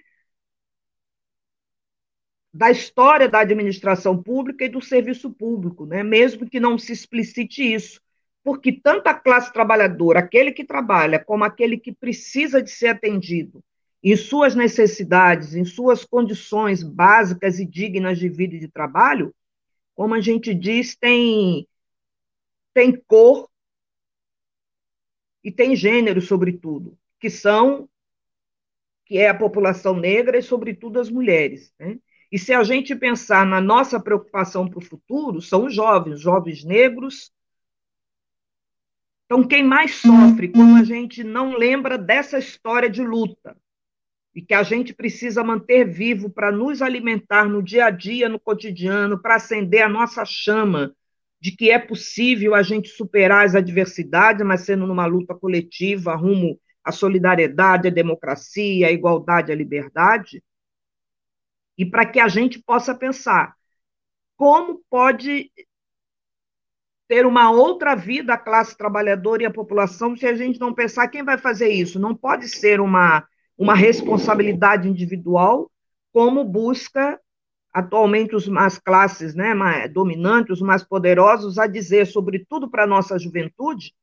da 2.53 2.69
história 2.69 3.29
da 3.29 3.39
administração 3.39 4.21
pública 4.21 4.65
e 4.65 4.69
do 4.69 4.81
serviço 4.81 5.31
público, 5.31 5.85
né? 5.85 6.03
mesmo 6.03 6.49
que 6.49 6.59
não 6.59 6.77
se 6.77 6.91
explicite 6.91 7.61
isso, 7.61 8.01
porque 8.43 8.71
tanto 8.71 9.07
a 9.07 9.13
classe 9.13 9.53
trabalhadora, 9.53 10.19
aquele 10.19 10.51
que 10.51 10.63
trabalha, 10.63 11.23
como 11.23 11.43
aquele 11.43 11.77
que 11.77 11.91
precisa 11.91 12.61
de 12.61 12.69
ser 12.69 12.87
atendido 12.87 13.63
em 14.03 14.15
suas 14.15 14.55
necessidades, 14.55 15.55
em 15.55 15.63
suas 15.63 16.03
condições 16.03 16.81
básicas 16.81 17.59
e 17.59 17.65
dignas 17.65 18.17
de 18.17 18.27
vida 18.27 18.55
e 18.55 18.59
de 18.59 18.67
trabalho, 18.67 19.33
como 19.95 20.15
a 20.15 20.19
gente 20.21 20.53
diz, 20.53 20.95
tem, 20.95 21.67
tem 22.73 22.99
cor 23.07 23.47
e 25.43 25.51
tem 25.51 25.75
gênero, 25.75 26.19
sobretudo, 26.19 26.97
que 27.19 27.29
são 27.29 27.87
que 29.05 29.17
é 29.17 29.27
a 29.27 29.37
população 29.37 29.93
negra 29.93 30.37
e, 30.37 30.41
sobretudo, 30.41 30.97
as 30.97 31.09
mulheres. 31.09 31.73
Né? 31.77 31.99
E 32.31 32.39
se 32.39 32.53
a 32.53 32.63
gente 32.63 32.95
pensar 32.95 33.45
na 33.45 33.59
nossa 33.59 33.99
preocupação 33.99 34.67
para 34.67 34.79
o 34.79 34.85
futuro, 34.85 35.41
são 35.41 35.65
os 35.65 35.75
jovens, 35.75 36.21
jovens 36.21 36.63
negros. 36.63 37.31
Então, 39.25 39.45
quem 39.45 39.63
mais 39.63 39.95
sofre 39.95 40.47
quando 40.47 40.77
a 40.77 40.83
gente 40.83 41.23
não 41.23 41.57
lembra 41.57 41.97
dessa 41.97 42.39
história 42.39 42.89
de 42.89 43.03
luta 43.03 43.57
e 44.33 44.41
que 44.41 44.53
a 44.53 44.63
gente 44.63 44.93
precisa 44.93 45.43
manter 45.43 45.85
vivo 45.85 46.29
para 46.29 46.51
nos 46.51 46.81
alimentar 46.81 47.49
no 47.49 47.61
dia 47.61 47.85
a 47.85 47.89
dia, 47.89 48.29
no 48.29 48.39
cotidiano, 48.39 49.21
para 49.21 49.35
acender 49.35 49.81
a 49.81 49.89
nossa 49.89 50.23
chama 50.23 50.95
de 51.39 51.51
que 51.51 51.69
é 51.69 51.79
possível 51.79 52.55
a 52.55 52.61
gente 52.61 52.87
superar 52.87 53.45
as 53.45 53.55
adversidades, 53.55 54.45
mas 54.45 54.61
sendo 54.61 54.87
numa 54.87 55.05
luta 55.05 55.35
coletiva 55.35 56.15
rumo 56.15 56.57
à 56.83 56.91
solidariedade, 56.93 57.87
à 57.87 57.91
democracia, 57.91 58.87
à 58.87 58.91
igualdade, 58.91 59.51
à 59.51 59.55
liberdade, 59.55 60.41
e 61.81 61.85
para 61.85 62.05
que 62.05 62.19
a 62.19 62.27
gente 62.27 62.61
possa 62.61 62.93
pensar 62.93 63.55
como 64.37 64.83
pode 64.87 65.51
ter 67.07 67.25
uma 67.25 67.49
outra 67.49 67.95
vida 67.95 68.35
a 68.35 68.37
classe 68.37 68.77
trabalhadora 68.77 69.41
e 69.41 69.45
a 69.47 69.51
população 69.51 70.15
se 70.15 70.27
a 70.27 70.35
gente 70.35 70.59
não 70.59 70.75
pensar 70.75 71.07
quem 71.07 71.23
vai 71.23 71.39
fazer 71.39 71.69
isso. 71.69 71.99
Não 71.99 72.15
pode 72.15 72.47
ser 72.47 72.79
uma, 72.79 73.27
uma 73.57 73.73
responsabilidade 73.73 74.87
individual, 74.87 75.71
como 76.13 76.43
busca 76.43 77.19
atualmente 77.73 78.35
os, 78.35 78.47
as 78.49 78.77
classes 78.77 79.33
né, 79.33 79.55
mais 79.55 79.91
dominantes, 79.91 80.57
os 80.57 80.61
mais 80.61 80.83
poderosos, 80.83 81.57
a 81.57 81.65
dizer, 81.65 82.05
sobretudo 82.05 82.69
para 82.69 82.83
a 82.83 82.87
nossa 82.87 83.17
juventude, 83.17 83.95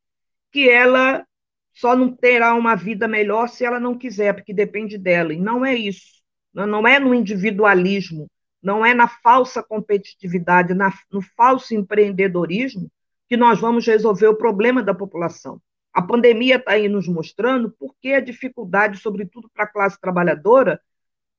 que 0.51 0.69
ela 0.69 1.25
só 1.73 1.95
não 1.95 2.13
terá 2.13 2.55
uma 2.57 2.75
vida 2.75 3.07
melhor 3.07 3.49
se 3.49 3.65
ela 3.65 3.79
não 3.79 3.97
quiser, 3.97 4.35
porque 4.35 4.53
depende 4.53 4.99
dela. 4.99 5.33
E 5.33 5.39
não 5.39 5.65
é 5.65 5.77
isso 5.77 6.18
não 6.55 6.87
é 6.87 6.99
no 6.99 7.15
individualismo, 7.15 8.29
não 8.63 8.85
é 8.85 8.95
na 8.95 9.09
falsa 9.09 9.63
competitividade, 9.63 10.75
na, 10.75 10.93
no 11.13 11.21
falso 11.23 11.75
empreendedorismo 11.75 12.91
que 13.29 13.37
nós 13.37 13.61
vamos 13.61 13.87
resolver 13.87 14.27
o 14.27 14.37
problema 14.37 14.83
da 14.83 14.95
população. 14.95 15.61
A 15.93 16.03
pandemia 16.03 16.57
está 16.57 16.73
aí 16.73 16.89
nos 16.89 17.07
mostrando 17.07 17.71
por 17.71 17.95
que 18.01 18.15
a 18.15 18.21
dificuldade, 18.21 18.99
sobretudo 18.99 19.51
para 19.53 19.65
a 19.65 19.69
classe 19.69 20.01
trabalhadora, 20.01 20.81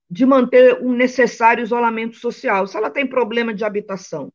de 0.09 0.25
manter 0.25 0.81
um 0.81 0.93
necessário 0.93 1.63
isolamento 1.63 2.15
social. 2.15 2.65
Se 2.67 2.75
ela 2.75 2.89
tem 2.89 3.05
problema 3.07 3.53
de 3.53 3.63
habitação, 3.63 4.31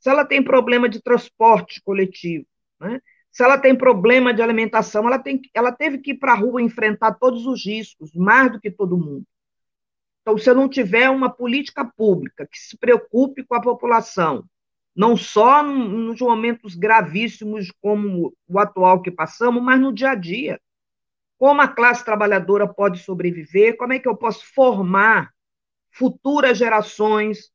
se 0.00 0.10
ela 0.10 0.24
tem 0.24 0.42
problema 0.42 0.88
de 0.88 1.00
transporte 1.00 1.80
coletivo, 1.82 2.46
né? 2.80 3.00
se 3.30 3.42
ela 3.42 3.58
tem 3.58 3.76
problema 3.76 4.34
de 4.34 4.42
alimentação, 4.42 5.06
ela, 5.06 5.18
tem, 5.18 5.40
ela 5.52 5.72
teve 5.72 5.98
que 5.98 6.12
ir 6.12 6.18
para 6.18 6.32
a 6.32 6.36
rua 6.36 6.62
enfrentar 6.62 7.14
todos 7.14 7.46
os 7.46 7.64
riscos, 7.64 8.12
mais 8.14 8.52
do 8.52 8.60
que 8.60 8.70
todo 8.70 8.98
mundo. 8.98 9.24
Então, 10.24 10.38
se 10.38 10.48
eu 10.48 10.54
não 10.54 10.70
tiver 10.70 11.10
uma 11.10 11.28
política 11.28 11.84
pública 11.84 12.48
que 12.50 12.58
se 12.58 12.78
preocupe 12.78 13.44
com 13.44 13.54
a 13.54 13.60
população, 13.60 14.42
não 14.96 15.18
só 15.18 15.62
nos 15.62 16.18
momentos 16.18 16.74
gravíssimos 16.74 17.70
como 17.78 18.34
o 18.48 18.58
atual 18.58 19.02
que 19.02 19.10
passamos, 19.10 19.62
mas 19.62 19.78
no 19.78 19.92
dia 19.92 20.12
a 20.12 20.14
dia. 20.14 20.58
Como 21.36 21.60
a 21.60 21.68
classe 21.68 22.02
trabalhadora 22.02 22.66
pode 22.66 23.00
sobreviver? 23.00 23.76
Como 23.76 23.92
é 23.92 23.98
que 23.98 24.08
eu 24.08 24.16
posso 24.16 24.46
formar 24.54 25.30
futuras 25.90 26.56
gerações 26.56 27.50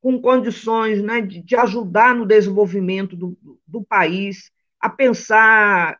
com 0.00 0.18
condições 0.18 1.02
né, 1.02 1.20
de, 1.20 1.42
de 1.42 1.54
ajudar 1.54 2.14
no 2.14 2.24
desenvolvimento 2.24 3.14
do, 3.14 3.36
do 3.66 3.84
país, 3.84 4.50
a 4.80 4.88
pensar 4.88 5.98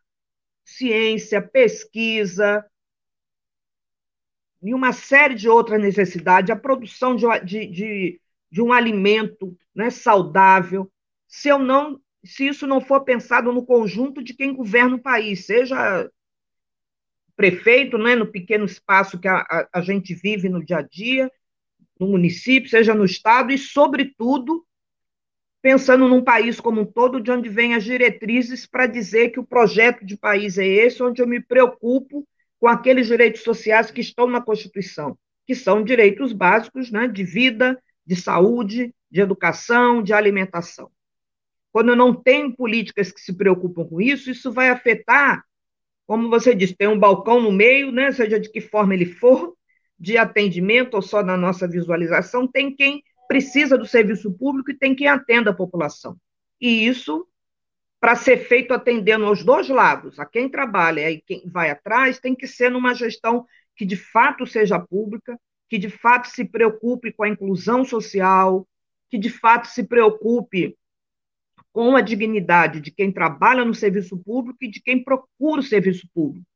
ciência, 0.65 1.43
pesquisa, 1.43 2.65
e 4.67 4.75
uma 4.75 4.93
série 4.93 5.35
de 5.35 5.49
outras 5.49 5.81
necessidades, 5.81 6.51
a 6.51 6.57
produção 6.57 7.15
de, 7.15 7.27
de, 7.45 7.67
de, 7.67 8.21
de 8.51 8.63
um 8.63 8.73
alimento 8.73 9.57
né, 9.75 9.91
saudável, 9.91 10.91
se 11.29 11.49
eu 11.49 11.59
não, 11.59 12.01
se 12.25 12.49
isso 12.49 12.67
não 12.67 12.81
for 12.81 13.03
pensado 13.03 13.53
no 13.53 13.65
conjunto 13.65 14.23
de 14.23 14.35
quem 14.35 14.53
governa 14.53 14.97
o 14.97 15.03
país, 15.03 15.47
seja 15.47 16.11
prefeito, 17.37 17.97
né, 17.97 18.17
no 18.17 18.27
pequeno 18.27 18.65
espaço 18.65 19.21
que 19.21 19.29
a, 19.29 19.39
a, 19.39 19.69
a 19.75 19.81
gente 19.83 20.15
vive 20.15 20.49
no 20.49 20.65
dia 20.65 20.79
a 20.79 20.83
dia, 20.83 21.31
no 22.01 22.09
município, 22.09 22.69
seja 22.69 22.95
no 22.95 23.05
estado, 23.05 23.53
e, 23.53 23.59
sobretudo, 23.59 24.67
pensando 25.63 26.09
num 26.09 26.25
país 26.25 26.59
como 26.61 26.81
um 26.81 26.87
todo, 26.87 27.21
de 27.21 27.31
onde 27.31 27.49
vêm 27.49 27.75
as 27.75 27.85
diretrizes 27.85 28.67
para 28.67 28.87
dizer 28.87 29.31
que 29.31 29.39
o 29.39 29.47
projeto 29.47 30.05
de 30.05 30.17
país 30.17 30.59
é 30.59 30.67
esse, 30.67 31.03
onde 31.03 31.23
eu 31.23 31.27
me 31.27 31.41
preocupo 31.41 32.27
com 32.59 32.69
aqueles 32.69 33.07
direitos 33.07 33.43
sociais 33.43 33.91
que 33.91 34.01
estão 34.01 34.27
na 34.27 34.41
Constituição, 34.41 35.19
que 35.47 35.55
são 35.55 35.83
direitos 35.83 36.33
básicos 36.33 36.91
né, 36.91 37.07
de 37.07 37.25
vida, 37.25 37.81
de 38.05 38.17
saúde, 38.17 38.95
de 39.11 39.21
educação, 39.21 40.03
de 40.03 40.13
alimentação. 40.13 40.91
Quando 41.73 41.95
não 41.95 42.15
tenho 42.15 42.57
políticas 42.57 43.13
que 43.13 43.21
se 43.21 43.37
preocupam 43.37 43.85
com 43.85 44.01
isso, 44.01 44.31
isso 44.31 44.51
vai 44.51 44.71
afetar, 44.71 45.45
como 46.07 46.31
você 46.31 46.55
disse, 46.55 46.77
tem 46.77 46.89
um 46.89 46.99
balcão 46.99 47.41
no 47.41 47.53
meio, 47.53 47.91
né, 47.93 48.13
seja 48.13 48.41
de 48.41 48.51
que 48.51 48.61
forma 48.61 48.95
ele 48.95 49.07
for, 49.07 49.55
de 49.99 50.17
atendimento 50.17 50.95
ou 50.95 51.03
só 51.03 51.23
na 51.23 51.37
nossa 51.37 51.67
visualização, 51.67 52.47
tem 52.47 52.75
quem 52.75 53.03
precisa 53.29 53.77
do 53.77 53.87
serviço 53.87 54.33
público 54.33 54.71
e 54.71 54.79
tem 54.79 54.95
quem 54.95 55.09
atenda 55.09 55.51
a 55.51 55.55
população. 55.55 56.17
E 56.61 56.87
isso 56.87 57.27
para 58.01 58.15
ser 58.15 58.39
feito 58.39 58.75
atendendo 58.75 59.25
aos 59.25 59.45
dois 59.45 59.69
lados, 59.69 60.19
a 60.19 60.27
quem 60.27 60.49
trabalha 60.49 61.11
e 61.11 61.21
quem 61.23 61.43
vai 61.47 61.71
atrás, 61.71 62.19
tem 62.19 62.35
que 62.35 62.47
ser 62.47 62.71
numa 62.71 62.95
gestão 62.95 63.47
que 63.75 63.85
de 63.85 63.97
fato 63.97 64.47
seja 64.47 64.79
pública, 64.79 65.39
que 65.69 65.79
de 65.79 65.91
fato 65.91 66.29
se 66.29 66.45
preocupe 66.45 67.13
com 67.13 67.25
a 67.25 67.29
inclusão 67.29 67.85
social, 67.85 68.67
que 69.11 69.19
de 69.19 69.31
fato 69.31 69.67
se 69.69 69.85
preocupe 69.85 70.77
com 71.73 71.95
a 71.95 72.01
dignidade 72.01 72.81
de 72.81 72.91
quem 72.91 73.13
trabalha 73.13 73.65
no 73.65 73.75
serviço 73.75 74.17
público 74.19 74.59
e 74.63 74.71
de 74.71 74.81
quem 74.81 75.03
procura 75.03 75.61
o 75.61 75.65
serviço 75.65 76.09
público. 76.15 76.47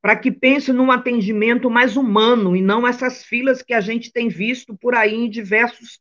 Para 0.00 0.16
que 0.16 0.30
pense 0.30 0.72
num 0.72 0.90
atendimento 0.90 1.70
mais 1.70 1.96
humano 1.96 2.54
e 2.54 2.62
não 2.62 2.86
essas 2.86 3.24
filas 3.24 3.62
que 3.62 3.74
a 3.74 3.80
gente 3.80 4.12
tem 4.12 4.28
visto 4.28 4.76
por 4.76 4.94
aí 4.94 5.14
em 5.14 5.28
diversos 5.28 5.98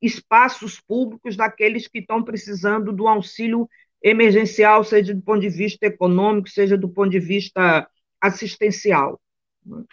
espaços 0.00 0.80
públicos 0.80 1.36
daqueles 1.36 1.88
que 1.88 1.98
estão 1.98 2.22
precisando 2.22 2.92
do 2.92 3.08
auxílio 3.08 3.68
emergencial, 4.04 4.84
seja 4.84 5.14
do 5.14 5.22
ponto 5.22 5.40
de 5.40 5.48
vista 5.48 5.86
econômico, 5.86 6.50
seja 6.50 6.76
do 6.76 6.90
ponto 6.90 7.10
de 7.10 7.18
vista 7.18 7.88
assistencial. 8.20 9.18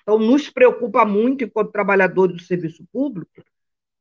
Então, 0.02 0.20
nos 0.20 0.50
preocupa 0.50 1.06
muito, 1.06 1.46
enquanto 1.46 1.72
trabalhadores 1.72 2.36
do 2.36 2.44
serviço 2.44 2.86
público, 2.92 3.32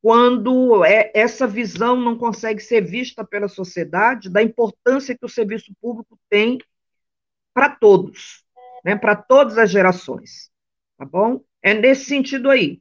quando 0.02 0.84
é, 0.84 1.12
essa 1.14 1.46
visão 1.46 1.94
não 1.94 2.18
consegue 2.18 2.60
ser 2.60 2.80
vista 2.80 3.24
pela 3.24 3.46
sociedade 3.46 4.28
da 4.28 4.42
importância 4.42 5.16
que 5.16 5.24
o 5.24 5.28
serviço 5.28 5.72
público 5.80 6.18
tem 6.28 6.58
para 7.54 7.68
todos, 7.68 8.44
né, 8.84 8.96
para 8.96 9.14
todas 9.14 9.58
as 9.58 9.70
gerações. 9.70 10.50
Tá 10.98 11.04
bom? 11.04 11.40
É 11.62 11.72
nesse 11.72 12.06
sentido 12.06 12.50
aí. 12.50 12.80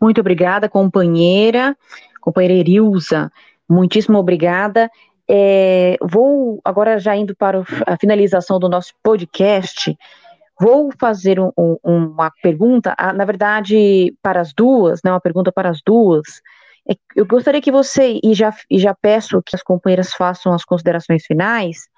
Muito 0.00 0.20
obrigada, 0.20 0.68
companheira, 0.68 1.76
companheira 2.20 2.54
Erilza, 2.54 3.32
muitíssimo 3.68 4.18
obrigada. 4.18 4.90
é, 5.28 5.96
vou 6.00 6.60
agora 6.64 6.98
já 6.98 7.14
indo 7.14 7.36
para 7.36 7.62
a 7.86 7.96
finalização 7.98 8.58
do 8.58 8.68
nosso 8.68 8.94
podcast. 9.02 9.96
Vou 10.60 10.90
fazer 10.98 11.38
um, 11.38 11.52
um, 11.56 11.76
uma 11.84 12.32
pergunta, 12.42 12.96
na 13.14 13.24
verdade, 13.24 14.12
para 14.22 14.40
as 14.40 14.52
duas, 14.52 15.00
né, 15.04 15.10
uma 15.12 15.20
pergunta 15.20 15.52
para 15.52 15.68
as 15.68 15.80
duas. 15.84 16.40
É, 16.88 16.96
eu 17.14 17.26
gostaria 17.26 17.60
que 17.60 17.70
você, 17.70 18.18
e 18.24 18.34
já, 18.34 18.52
e 18.70 18.78
já 18.78 18.94
peço 18.94 19.42
que 19.42 19.54
as 19.54 19.62
companheiras 19.62 20.12
façam 20.12 20.52
as 20.52 20.64
considerações 20.64 21.24
finais, 21.26 21.88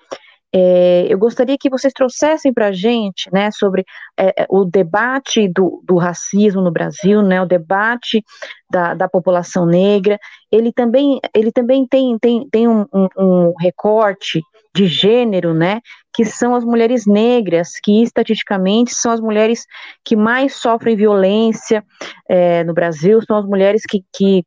é, 0.53 1.07
eu 1.09 1.17
gostaria 1.17 1.57
que 1.57 1.71
vocês 1.71 1.93
trouxessem 1.93 2.53
para 2.53 2.69
a 2.69 2.73
gente, 2.73 3.33
né, 3.33 3.51
sobre 3.53 3.85
é, 4.19 4.43
é, 4.43 4.47
o 4.49 4.65
debate 4.65 5.49
do, 5.49 5.81
do, 5.85 5.97
racismo 5.97 6.61
no 6.61 6.73
Brasil, 6.73 7.23
né, 7.23 7.41
o 7.41 7.47
debate 7.47 8.25
da, 8.69 8.95
da, 8.95 9.09
população 9.09 9.65
negra. 9.65 10.19
Ele 10.51 10.73
também, 10.73 11.21
ele 11.33 11.53
também 11.53 11.87
tem, 11.87 12.19
tem, 12.19 12.49
tem 12.51 12.67
um, 12.67 12.85
um, 13.17 13.55
recorte 13.61 14.41
de 14.75 14.87
gênero, 14.87 15.55
né, 15.55 15.81
que 16.13 16.25
são 16.25 16.55
as 16.57 16.65
mulheres 16.65 17.07
negras, 17.07 17.75
que 17.81 18.03
estatisticamente 18.03 18.93
são 18.93 19.13
as 19.13 19.21
mulheres 19.21 19.65
que 20.05 20.17
mais 20.17 20.57
sofrem 20.57 20.97
violência 20.97 21.85
é, 22.29 22.65
no 22.65 22.75
Brasil, 22.75 23.21
são 23.23 23.37
as 23.37 23.47
mulheres 23.47 23.83
que, 23.89 24.03
que 24.13 24.45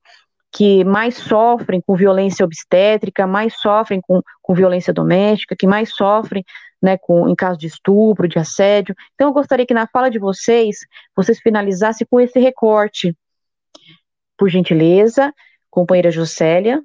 que 0.53 0.83
mais 0.83 1.17
sofrem 1.17 1.81
com 1.81 1.95
violência 1.95 2.45
obstétrica, 2.45 3.25
mais 3.25 3.59
sofrem 3.59 3.99
com, 3.99 4.21
com 4.39 4.53
violência 4.53 4.93
doméstica, 4.93 5.55
que 5.57 5.65
mais 5.65 5.95
sofrem 5.95 6.45
né, 6.79 6.95
com, 6.97 7.27
em 7.27 7.35
caso 7.35 7.57
de 7.57 7.65
estupro, 7.65 8.27
de 8.27 8.37
assédio. 8.37 8.93
Então, 9.15 9.29
eu 9.29 9.33
gostaria 9.33 9.65
que 9.65 9.73
na 9.73 9.87
fala 9.87 10.09
de 10.09 10.19
vocês, 10.19 10.77
vocês 11.15 11.39
finalizassem 11.39 12.05
com 12.09 12.19
esse 12.19 12.39
recorte. 12.39 13.17
Por 14.37 14.49
gentileza, 14.49 15.33
companheira 15.71 16.11
Juscelia. 16.11 16.83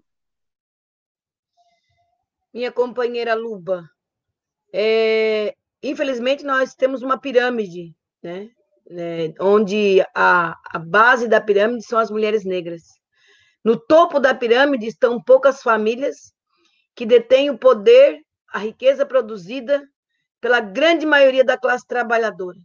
Minha 2.55 2.73
companheira 2.73 3.35
Luba, 3.35 3.89
é, 4.73 5.55
infelizmente 5.83 6.45
nós 6.45 6.75
temos 6.75 7.03
uma 7.03 7.19
pirâmide, 7.19 7.95
né, 8.23 8.49
né 8.91 9.35
onde 9.39 10.01
a, 10.15 10.59
a 10.73 10.79
base 10.79 11.29
da 11.29 11.41
pirâmide 11.41 11.85
são 11.85 11.99
as 11.99 12.11
mulheres 12.11 12.45
negras. 12.45 12.98
No 13.65 13.79
topo 13.79 14.21
da 14.21 14.35
pirâmide 14.35 14.87
estão 14.87 15.23
poucas 15.23 15.63
famílias 15.63 16.33
que 16.95 17.05
detêm 17.05 17.51
o 17.51 17.59
poder, 17.59 18.21
a 18.53 18.59
riqueza 18.59 19.05
produzida 19.05 19.87
pela 20.41 20.61
grande 20.61 21.05
maioria 21.05 21.45
da 21.45 21.59
classe 21.59 21.87
trabalhadora, 21.87 22.59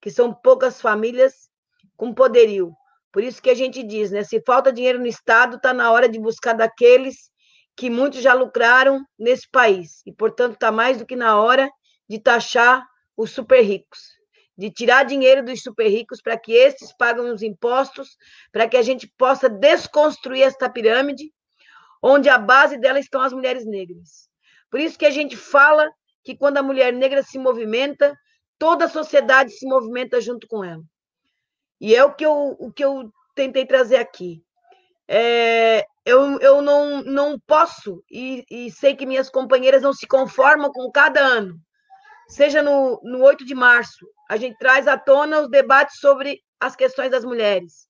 que 0.00 0.10
são 0.10 0.32
poucas 0.32 0.80
famílias 0.80 1.48
com 1.96 2.12
poderio. 2.12 2.74
Por 3.12 3.22
isso 3.22 3.40
que 3.40 3.50
a 3.50 3.54
gente 3.54 3.82
diz, 3.82 4.10
né? 4.10 4.24
Se 4.24 4.40
falta 4.40 4.72
dinheiro 4.72 4.98
no 4.98 5.06
Estado, 5.06 5.56
está 5.56 5.72
na 5.72 5.92
hora 5.92 6.08
de 6.08 6.18
buscar 6.18 6.54
daqueles 6.54 7.30
que 7.76 7.90
muitos 7.90 8.22
já 8.22 8.34
lucraram 8.34 9.04
nesse 9.18 9.48
país. 9.48 10.02
E, 10.06 10.12
portanto, 10.12 10.54
está 10.54 10.72
mais 10.72 10.98
do 10.98 11.06
que 11.06 11.14
na 11.14 11.40
hora 11.40 11.70
de 12.08 12.18
taxar 12.18 12.84
os 13.16 13.30
super 13.30 13.60
ricos 13.60 14.13
de 14.56 14.70
tirar 14.70 15.04
dinheiro 15.04 15.44
dos 15.44 15.62
super 15.62 15.88
ricos 15.88 16.22
para 16.22 16.38
que 16.38 16.52
esses 16.52 16.92
paguem 16.96 17.30
os 17.30 17.42
impostos, 17.42 18.16
para 18.52 18.68
que 18.68 18.76
a 18.76 18.82
gente 18.82 19.12
possa 19.18 19.48
desconstruir 19.48 20.42
esta 20.42 20.70
pirâmide, 20.70 21.32
onde 22.02 22.28
a 22.28 22.38
base 22.38 22.78
dela 22.78 22.98
estão 22.98 23.20
as 23.20 23.32
mulheres 23.32 23.66
negras. 23.66 24.28
Por 24.70 24.80
isso 24.80 24.98
que 24.98 25.06
a 25.06 25.10
gente 25.10 25.36
fala 25.36 25.90
que 26.22 26.36
quando 26.36 26.58
a 26.58 26.62
mulher 26.62 26.92
negra 26.92 27.22
se 27.22 27.38
movimenta, 27.38 28.16
toda 28.58 28.86
a 28.86 28.88
sociedade 28.88 29.52
se 29.52 29.66
movimenta 29.66 30.20
junto 30.20 30.46
com 30.46 30.64
ela. 30.64 30.82
E 31.80 31.94
é 31.94 32.04
o 32.04 32.14
que 32.14 32.24
eu, 32.24 32.56
o 32.58 32.72
que 32.72 32.84
eu 32.84 33.10
tentei 33.34 33.66
trazer 33.66 33.96
aqui. 33.96 34.42
É, 35.06 35.84
eu, 36.04 36.38
eu 36.40 36.62
não, 36.62 37.02
não 37.02 37.38
posso, 37.46 38.02
e, 38.10 38.44
e 38.50 38.70
sei 38.70 38.94
que 38.94 39.04
minhas 39.04 39.28
companheiras 39.28 39.82
não 39.82 39.92
se 39.92 40.06
conformam 40.06 40.72
com 40.72 40.90
cada 40.90 41.20
ano, 41.20 41.58
seja 42.28 42.62
no, 42.62 43.00
no 43.02 43.22
8 43.22 43.44
de 43.44 43.54
março, 43.54 44.06
a 44.30 44.36
gente 44.36 44.56
traz 44.58 44.88
à 44.88 44.96
tona 44.98 45.40
os 45.40 45.50
debates 45.50 45.98
sobre 45.98 46.40
as 46.58 46.74
questões 46.74 47.10
das 47.10 47.24
mulheres. 47.24 47.86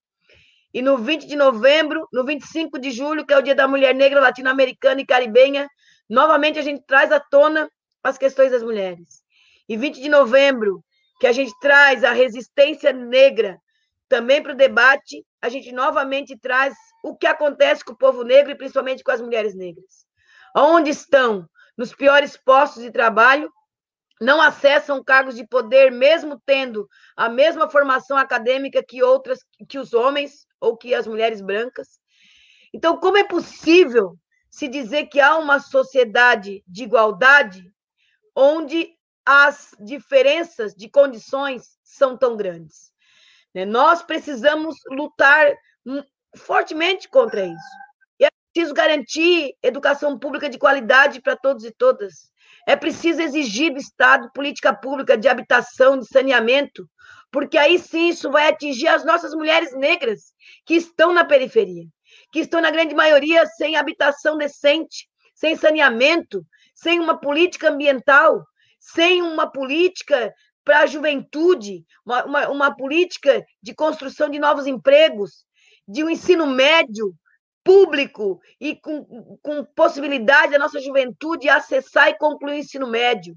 E 0.73 0.83
no 0.83 0.99
20 0.99 1.27
de 1.27 1.37
novembro, 1.37 2.09
no 2.13 2.25
25 2.25 2.79
de 2.79 2.91
julho, 2.91 3.25
que 3.25 3.33
é 3.33 3.39
o 3.39 3.43
Dia 3.43 3.55
da 3.55 3.69
Mulher 3.69 3.95
Negra 3.95 4.21
Latino-Americana 4.21 5.01
e 5.01 5.07
Caribenha, 5.07 5.69
novamente 6.11 6.59
a 6.59 6.63
gente 6.63 6.83
traz 6.85 7.13
à 7.13 7.21
tona 7.21 7.71
as 8.03 8.19
questões 8.19 8.51
das 8.51 8.63
mulheres. 8.63 9.23
E 9.69 9.77
20 9.77 10.01
de 10.01 10.09
novembro, 10.09 10.85
que 11.21 11.29
a 11.29 11.33
gente 11.33 11.53
traz 11.61 12.03
a 12.03 12.13
resistência 12.13 12.93
negra 12.93 13.57
também 14.09 14.43
para 14.43 14.53
o 14.53 14.57
debate, 14.57 15.25
a 15.41 15.49
gente 15.49 15.73
novamente 15.73 16.37
traz 16.39 16.75
o 17.03 17.17
que 17.17 17.27
acontece 17.27 17.85
com 17.85 17.93
o 17.93 17.97
povo 17.97 18.23
negro 18.23 18.51
e 18.51 18.57
principalmente 18.57 19.03
com 19.03 19.11
as 19.11 19.21
mulheres 19.21 19.55
negras. 19.55 20.05
Onde 20.57 20.91
estão? 20.91 21.49
Nos 21.77 21.95
piores 21.95 22.37
postos 22.37 22.83
de 22.83 22.91
trabalho, 22.91 23.51
não 24.21 24.41
acessam 24.41 25.03
cargos 25.03 25.35
de 25.35 25.47
poder, 25.47 25.91
mesmo 25.91 26.41
tendo 26.47 26.89
a 27.17 27.29
mesma 27.29 27.69
formação 27.69 28.17
acadêmica 28.17 28.83
que 28.83 29.03
outras, 29.03 29.41
que 29.69 29.79
os 29.79 29.93
homens 29.93 30.47
ou 30.61 30.77
que 30.77 30.95
as 30.95 31.07
mulheres 31.07 31.41
brancas. 31.41 32.01
Então, 32.73 32.97
como 32.99 33.19
é 33.19 33.25
possível 33.25 34.17
se 34.51 34.69
dizer 34.69 35.07
que 35.07 35.21
há 35.21 35.37
uma 35.37 35.59
sociedade 35.59 36.63
de 36.67 36.85
igualdade 36.85 37.73
onde 38.37 38.93
as 39.27 39.75
diferenças 39.81 40.75
de 40.75 40.89
condições 40.89 41.79
são 41.83 42.17
tão 42.17 42.37
grandes? 42.37 42.93
Né? 43.55 43.65
Nós 43.65 44.03
precisamos 44.03 44.77
lutar 44.91 45.55
fortemente 46.37 47.09
contra 47.09 47.45
isso. 47.45 47.77
E 48.19 48.25
é 48.25 48.29
preciso 48.53 48.75
garantir 48.75 49.57
educação 49.63 50.19
pública 50.19 50.49
de 50.49 50.59
qualidade 50.59 51.21
para 51.21 51.37
todos 51.37 51.65
e 51.65 51.71
todas 51.71 52.33
é 52.67 52.77
preciso 52.77 53.21
exigir 53.21 53.73
do 53.73 53.79
Estado 53.79 54.31
política 54.33 54.75
pública 54.75 55.17
de 55.17 55.29
habitação, 55.29 55.99
de 55.99 56.07
saneamento, 56.07 56.89
porque 57.31 57.59
aí 57.59 57.79
sim 57.79 58.09
isso 58.09 58.31
vai 58.31 58.49
atingir 58.49 58.89
as 58.89 59.05
nossas 59.05 59.35
mulheres 59.35 59.75
negras 59.75 60.33
que 60.65 60.75
estão 60.75 61.13
na 61.13 61.25
periferia, 61.25 61.85
que 62.33 62.41
estão, 62.41 62.61
na 62.61 62.71
grande 62.71 62.95
maioria, 62.95 63.45
sem 63.47 63.77
habitação 63.77 64.39
decente, 64.39 65.09
sem 65.35 65.57
saneamento, 65.57 66.45
sem 66.75 67.01
uma 67.01 67.19
política 67.19 67.69
ambiental, 67.69 68.45
sem 68.79 69.21
uma 69.21 69.51
política 69.51 70.33
para 70.65 70.81
a 70.81 70.87
juventude, 70.87 71.85
uma, 72.05 72.25
uma, 72.25 72.49
uma 72.49 72.77
política 72.77 73.45
de 73.63 73.75
construção 73.75 74.31
de 74.31 74.39
novos 74.39 74.67
empregos, 74.67 75.45
de 75.87 76.03
um 76.03 76.09
ensino 76.09 76.47
médio 76.47 77.15
público 77.65 78.41
e 78.61 78.77
com, 78.77 79.39
com 79.43 79.65
possibilidade 79.75 80.53
da 80.53 80.59
nossa 80.59 80.81
juventude 80.81 81.49
acessar 81.49 82.11
e 82.11 82.19
concluir 82.19 82.53
o 82.53 82.59
ensino 82.59 82.87
médio. 82.87 83.35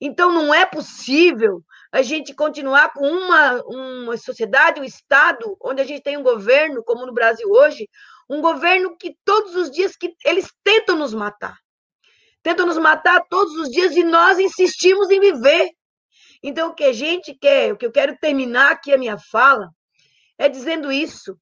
Então, 0.00 0.32
não 0.32 0.54
é 0.54 0.64
possível 0.64 1.62
a 1.92 2.00
gente 2.02 2.34
continuar 2.34 2.92
com 2.92 3.06
uma, 3.06 3.62
uma 3.66 4.16
sociedade, 4.16 4.80
um 4.80 4.84
Estado, 4.84 5.56
onde 5.60 5.82
a 5.82 5.84
gente 5.84 6.02
tem 6.02 6.16
um 6.16 6.22
governo, 6.22 6.82
como 6.84 7.04
no 7.04 7.12
Brasil 7.12 7.48
hoje, 7.50 7.88
um 8.28 8.40
governo 8.40 8.96
que 8.96 9.16
todos 9.24 9.54
os 9.54 9.70
dias 9.70 9.96
que 9.96 10.14
eles 10.24 10.48
tentam 10.62 10.96
nos 10.96 11.12
matar. 11.12 11.56
Tentam 12.42 12.66
nos 12.66 12.78
matar 12.78 13.24
todos 13.28 13.54
os 13.54 13.68
dias 13.70 13.96
e 13.96 14.04
nós 14.04 14.38
insistimos 14.38 15.10
em 15.10 15.20
viver. 15.20 15.70
Então, 16.42 16.70
o 16.70 16.74
que 16.74 16.84
a 16.84 16.92
gente 16.92 17.34
quer, 17.34 17.72
o 17.72 17.76
que 17.76 17.86
eu 17.86 17.92
quero 17.92 18.16
terminar 18.18 18.72
aqui 18.72 18.92
a 18.92 18.98
minha 18.98 19.16
fala, 19.18 19.68
é 20.38 20.48
dizendo 20.48 20.92
isso. 20.92 21.38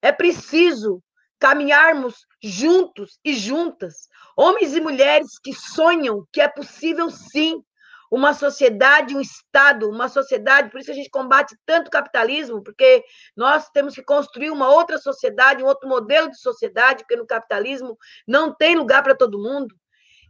É 0.00 0.12
preciso 0.12 1.02
caminharmos 1.44 2.26
juntos 2.42 3.18
e 3.22 3.34
juntas, 3.34 4.08
homens 4.34 4.74
e 4.74 4.80
mulheres 4.80 5.38
que 5.38 5.52
sonham 5.52 6.26
que 6.32 6.40
é 6.40 6.48
possível 6.48 7.10
sim 7.10 7.62
uma 8.10 8.32
sociedade, 8.32 9.14
um 9.14 9.20
Estado, 9.20 9.90
uma 9.90 10.08
sociedade, 10.08 10.70
por 10.70 10.80
isso 10.80 10.90
a 10.90 10.94
gente 10.94 11.10
combate 11.10 11.54
tanto 11.66 11.88
o 11.88 11.90
capitalismo, 11.90 12.64
porque 12.64 13.04
nós 13.36 13.68
temos 13.68 13.94
que 13.94 14.02
construir 14.02 14.50
uma 14.50 14.70
outra 14.70 14.96
sociedade, 14.96 15.62
um 15.62 15.66
outro 15.66 15.86
modelo 15.86 16.30
de 16.30 16.38
sociedade, 16.38 17.02
porque 17.02 17.16
no 17.16 17.26
capitalismo 17.26 17.98
não 18.26 18.54
tem 18.54 18.74
lugar 18.74 19.02
para 19.02 19.14
todo 19.14 19.38
mundo. 19.38 19.74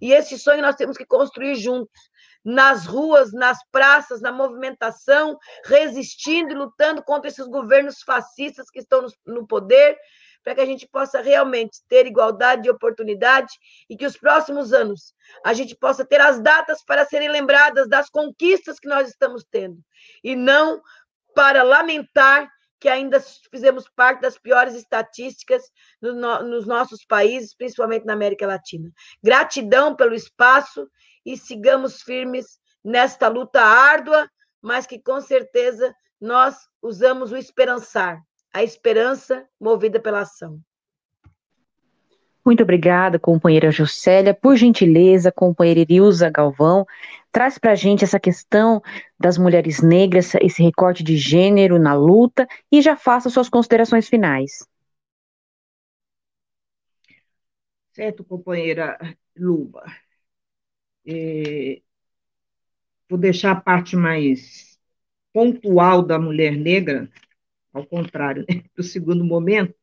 E 0.01 0.13
esse 0.13 0.37
sonho 0.37 0.63
nós 0.63 0.75
temos 0.75 0.97
que 0.97 1.07
construir 1.07 1.55
juntos, 1.55 2.11
nas 2.45 2.87
ruas, 2.87 3.33
nas 3.33 3.59
praças, 3.71 4.21
na 4.21 4.33
movimentação, 4.33 5.39
resistindo 5.65 6.51
e 6.51 6.57
lutando 6.57 7.05
contra 7.05 7.29
esses 7.29 7.47
governos 7.47 8.03
fascistas 8.03 8.69
que 8.69 8.81
estão 8.81 9.07
no 9.25 9.47
poder, 9.47 9.97
para 10.45 10.55
que 10.55 10.61
a 10.61 10.67
gente 10.67 10.87
possa 10.87 11.23
realmente 11.23 11.83
ter 11.89 12.07
igualdade 12.07 12.63
de 12.63 12.71
oportunidade 12.71 13.53
e 13.89 13.97
que 13.97 14.05
os 14.05 14.17
próximos 14.17 14.73
anos 14.75 15.15
a 15.45 15.55
gente 15.55 15.75
possa 15.75 16.05
ter 16.05 16.21
as 16.21 16.39
datas 16.39 16.85
para 16.85 17.07
serem 17.07 17.31
lembradas 17.31 17.89
das 17.89 18.11
conquistas 18.11 18.79
que 18.79 18.87
nós 18.87 19.09
estamos 19.09 19.43
tendo 19.51 19.79
e 20.23 20.37
não 20.37 20.83
para 21.35 21.63
lamentar 21.63 22.49
que 22.79 22.89
ainda 22.89 23.19
fizemos 23.51 23.89
parte 23.97 24.21
das 24.21 24.39
piores 24.39 24.75
estatísticas 24.75 25.63
no, 26.03 26.43
nos 26.43 26.67
nossos 26.67 27.03
países, 27.07 27.57
principalmente 27.57 28.05
na 28.05 28.13
América 28.13 28.47
Latina. 28.47 28.91
Gratidão 29.23 29.97
pelo 29.97 30.15
espaço 30.15 30.87
e 31.25 31.35
sigamos 31.35 32.03
firmes 32.03 32.59
nesta 32.85 33.27
luta 33.29 33.63
árdua, 33.63 34.29
mas 34.61 34.87
que 34.87 34.99
com 34.99 35.19
certeza 35.23 35.95
nós 36.21 36.57
usamos 36.83 37.33
o 37.33 37.37
esperançar 37.39 38.21
a 38.55 38.63
esperança 38.63 39.45
movida 39.61 39.99
pela 39.99 40.21
ação. 40.21 40.61
Muito 42.47 42.63
obrigada, 42.63 43.19
companheira 43.19 43.71
Juscelia. 43.73 44.33
Por 44.33 44.57
gentileza, 44.57 45.33
companheira 45.33 45.81
Irilza 45.81 46.31
Galvão, 46.31 46.87
traz 47.33 47.59
para 47.59 47.73
a 47.73 47.75
gente 47.75 48.05
essa 48.05 48.21
questão 48.21 48.81
das 49.19 49.37
mulheres 49.37 49.83
negras, 49.83 50.35
esse 50.37 50.63
recorte 50.63 51.03
de 51.03 51.17
gênero 51.17 51.81
na 51.81 51.95
luta 51.95 52.47
e 52.71 52.81
já 52.81 52.97
faça 52.97 53.29
suas 53.29 53.49
considerações 53.49 54.09
finais. 54.09 54.65
Certo, 57.93 58.23
companheira 58.25 58.99
Luba. 59.37 59.85
É, 61.07 61.81
vou 63.09 63.19
deixar 63.19 63.53
a 63.53 63.61
parte 63.61 63.97
mais 63.97 64.79
pontual 65.33 66.03
da 66.03 66.19
mulher 66.19 66.57
negra, 66.57 67.11
ao 67.75 67.85
contrário, 67.85 68.45
né, 68.49 68.63
para 68.73 68.81
o 68.81 68.85
segundo 68.85 69.25
momento, 69.25 69.75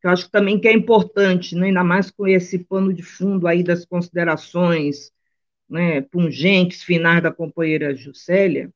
que 0.00 0.06
eu 0.06 0.10
acho 0.10 0.30
também 0.30 0.60
que 0.60 0.68
é 0.68 0.72
importante, 0.72 1.54
né, 1.54 1.68
ainda 1.68 1.84
mais 1.84 2.10
com 2.10 2.26
esse 2.26 2.58
pano 2.58 2.92
de 2.92 3.02
fundo 3.02 3.46
aí 3.46 3.62
das 3.62 3.86
considerações 3.86 5.12
né, 5.68 6.02
pungentes, 6.02 6.82
finais 6.82 7.22
da 7.22 7.32
companheira 7.32 7.94
Juscelia, 7.94 8.70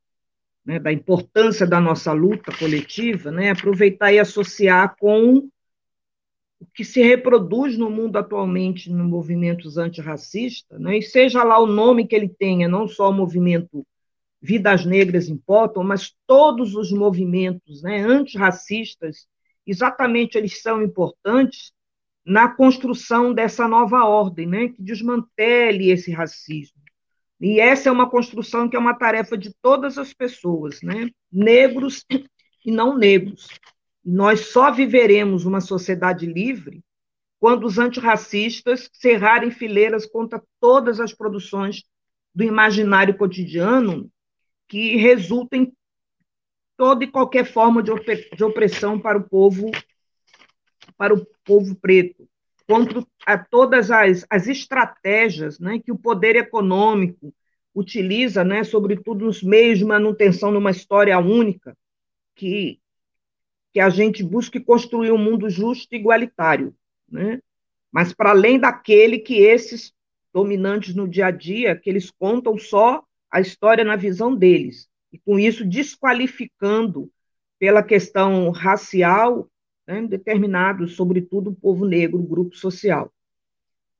né, 0.64 0.78
da 0.78 0.92
importância 0.92 1.66
da 1.66 1.80
nossa 1.80 2.12
luta 2.12 2.56
coletiva, 2.56 3.30
né, 3.30 3.50
aproveitar 3.50 4.12
e 4.12 4.18
associar 4.18 4.96
com 4.98 5.48
o 6.60 6.66
que 6.74 6.84
se 6.84 7.02
reproduz 7.02 7.76
no 7.76 7.90
mundo 7.90 8.16
atualmente 8.16 8.90
nos 8.90 9.06
movimentos 9.08 9.78
antirracistas, 9.78 10.78
né, 10.80 10.98
e 10.98 11.02
seja 11.02 11.42
lá 11.42 11.58
o 11.58 11.66
nome 11.66 12.06
que 12.06 12.14
ele 12.14 12.28
tenha, 12.28 12.68
não 12.68 12.86
só 12.86 13.10
o 13.10 13.14
movimento 13.14 13.84
Vidas 14.42 14.84
Negras 14.84 15.28
Importam, 15.28 15.84
mas 15.84 16.14
todos 16.26 16.74
os 16.74 16.90
movimentos 16.90 17.82
né, 17.82 18.00
antirracistas, 18.00 19.26
exatamente 19.66 20.38
eles 20.38 20.62
são 20.62 20.82
importantes 20.82 21.72
na 22.24 22.48
construção 22.48 23.34
dessa 23.34 23.66
nova 23.68 24.04
ordem, 24.04 24.46
né, 24.46 24.68
que 24.68 24.82
desmantele 24.82 25.90
esse 25.90 26.10
racismo. 26.12 26.80
E 27.40 27.58
essa 27.58 27.88
é 27.88 27.92
uma 27.92 28.08
construção 28.08 28.68
que 28.68 28.76
é 28.76 28.78
uma 28.78 28.94
tarefa 28.94 29.36
de 29.36 29.54
todas 29.62 29.96
as 29.98 30.12
pessoas, 30.12 30.80
né, 30.82 31.10
negros 31.32 32.04
e 32.64 32.70
não 32.70 32.96
negros. 32.96 33.48
Nós 34.04 34.46
só 34.46 34.70
viveremos 34.70 35.44
uma 35.44 35.60
sociedade 35.60 36.26
livre 36.26 36.82
quando 37.38 37.66
os 37.66 37.78
antirracistas 37.78 38.90
cerrarem 38.92 39.50
fileiras 39.50 40.06
contra 40.06 40.42
todas 40.60 41.00
as 41.00 41.12
produções 41.14 41.82
do 42.34 42.44
imaginário 42.44 43.16
cotidiano 43.16 44.10
que 44.70 44.96
resultam 44.96 45.62
em 45.62 45.72
toda 46.76 47.02
e 47.02 47.10
qualquer 47.10 47.44
forma 47.44 47.82
de 47.82 48.44
opressão 48.44 49.00
para 49.00 49.18
o 49.18 49.28
povo 49.28 49.70
para 50.96 51.12
o 51.12 51.26
povo 51.44 51.74
preto, 51.74 52.28
contra 52.68 53.04
a 53.26 53.38
todas 53.38 53.90
as, 53.90 54.24
as 54.28 54.46
estratégias 54.46 55.58
né, 55.58 55.78
que 55.78 55.90
o 55.90 55.98
poder 55.98 56.36
econômico 56.36 57.34
utiliza, 57.74 58.44
né, 58.44 58.64
sobretudo 58.64 59.24
nos 59.24 59.42
meios 59.42 59.78
de 59.78 59.84
manutenção 59.84 60.52
numa 60.52 60.70
história 60.70 61.18
única, 61.18 61.76
que, 62.34 62.78
que 63.72 63.80
a 63.80 63.88
gente 63.88 64.22
busque 64.22 64.60
construir 64.60 65.10
um 65.10 65.18
mundo 65.18 65.48
justo 65.48 65.94
e 65.94 65.98
igualitário, 65.98 66.74
né? 67.08 67.40
mas 67.90 68.12
para 68.12 68.30
além 68.30 68.58
daquele 68.58 69.18
que 69.18 69.34
esses 69.34 69.92
dominantes 70.32 70.94
no 70.94 71.08
dia 71.08 71.26
a 71.26 71.30
dia, 71.30 71.74
que 71.74 71.88
eles 71.88 72.10
contam 72.10 72.58
só 72.58 73.02
a 73.30 73.40
história 73.40 73.84
na 73.84 73.96
visão 73.96 74.34
deles, 74.34 74.88
e 75.12 75.18
com 75.18 75.38
isso 75.38 75.64
desqualificando 75.64 77.10
pela 77.58 77.82
questão 77.82 78.50
racial 78.50 79.48
né, 79.86 80.02
determinados, 80.02 80.96
sobretudo 80.96 81.50
o 81.50 81.54
povo 81.54 81.84
negro, 81.84 82.18
o 82.18 82.26
grupo 82.26 82.56
social. 82.56 83.12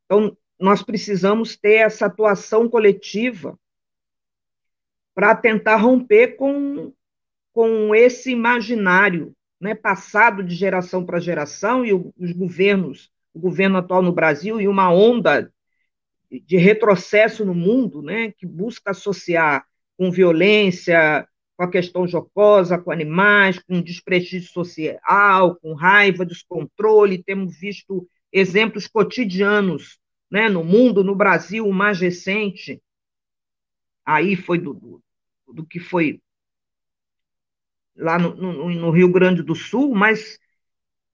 Então, 0.05 0.37
nós 0.59 0.83
precisamos 0.83 1.57
ter 1.57 1.77
essa 1.77 2.07
atuação 2.07 2.69
coletiva 2.69 3.59
para 5.15 5.35
tentar 5.35 5.77
romper 5.77 6.37
com, 6.37 6.93
com 7.53 7.95
esse 7.95 8.31
imaginário 8.31 9.35
né, 9.61 9.75
passado 9.75 10.43
de 10.43 10.55
geração 10.55 11.05
para 11.05 11.21
geração 11.21 11.85
e 11.85 11.93
os 11.93 12.33
governos, 12.33 13.11
o 13.35 13.39
governo 13.39 13.79
atual 13.79 14.03
no 14.03 14.13
Brasil 14.13 14.61
e 14.61 14.67
uma 14.67 14.93
onda 14.93 15.53
de 16.31 16.57
retrocesso 16.57 17.45
no 17.45 17.55
mundo, 17.55 18.03
né, 18.03 18.33
que 18.33 18.47
busca 18.47 18.93
associar 18.93 19.65
com 19.97 20.11
violência, 20.11 21.27
com 21.57 21.65
a 21.65 21.71
questão 21.71 22.07
jocosa, 22.07 22.79
com 22.79 22.91
animais, 22.91 23.59
com 23.59 23.83
desprestígio 23.83 24.49
social, 24.51 25.57
com 25.57 25.75
raiva, 25.75 26.25
descontrole. 26.25 27.23
Temos 27.23 27.59
visto 27.59 28.09
exemplos 28.33 28.87
cotidianos 28.87 29.99
né, 30.31 30.49
no 30.49 30.65
mundo, 30.65 31.05
no 31.05 31.15
Brasil, 31.15 31.67
o 31.67 31.73
mais 31.73 32.01
recente, 32.01 32.81
aí 34.07 34.37
foi 34.37 34.59
do, 34.59 34.75
do, 34.75 35.03
do 35.53 35.67
que 35.67 35.79
foi 35.79 36.21
lá 37.97 38.19
no, 38.19 38.35
no, 38.35 38.71
no, 38.71 38.91
Rio 38.91 39.13
Grande 39.13 39.43
do 39.43 39.55
Sul, 39.55 39.95
mas 39.95 40.40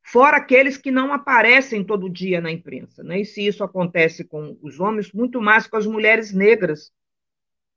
fora 0.07 0.37
aqueles 0.37 0.77
que 0.77 0.91
não 0.93 1.13
aparecem 1.13 1.83
todo 1.83 2.09
dia 2.09 2.41
na 2.41 2.51
imprensa. 2.51 3.03
Né? 3.03 3.21
E 3.21 3.25
se 3.25 3.45
isso 3.45 3.65
acontece 3.65 4.25
com 4.25 4.57
os 4.63 4.79
homens, 4.79 5.13
muito 5.13 5.41
mais 5.41 5.67
com 5.67 5.77
as 5.77 5.87
mulheres 5.87 6.33
negras, 6.33 6.93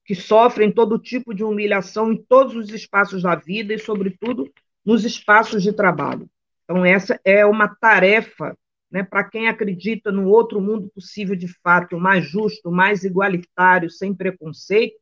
que 0.06 0.14
sofrem 0.14 0.72
todo 0.72 1.00
tipo 1.00 1.34
de 1.34 1.44
humilhação 1.44 2.14
em 2.14 2.18
todos 2.18 2.56
os 2.56 2.70
espaços 2.70 3.24
da 3.24 3.36
vida 3.36 3.74
e, 3.74 3.80
sobretudo, 3.80 4.52
nos 4.86 5.04
espaços 5.04 5.64
de 5.64 5.74
trabalho. 5.74 6.30
Então, 6.64 6.86
essa 6.86 7.20
é 7.26 7.44
uma 7.46 7.68
tarefa 7.68 8.56
né, 8.92 9.04
para 9.04 9.24
quem 9.24 9.48
acredita 9.48 10.12
no 10.12 10.28
outro 10.30 10.62
mundo 10.62 10.90
possível 10.94 11.36
de 11.36 11.48
fato, 11.48 12.00
mais 12.00 12.26
justo, 12.26 12.72
mais 12.72 13.04
igualitário, 13.04 13.90
sem 13.90 14.14
preconceito, 14.14 15.02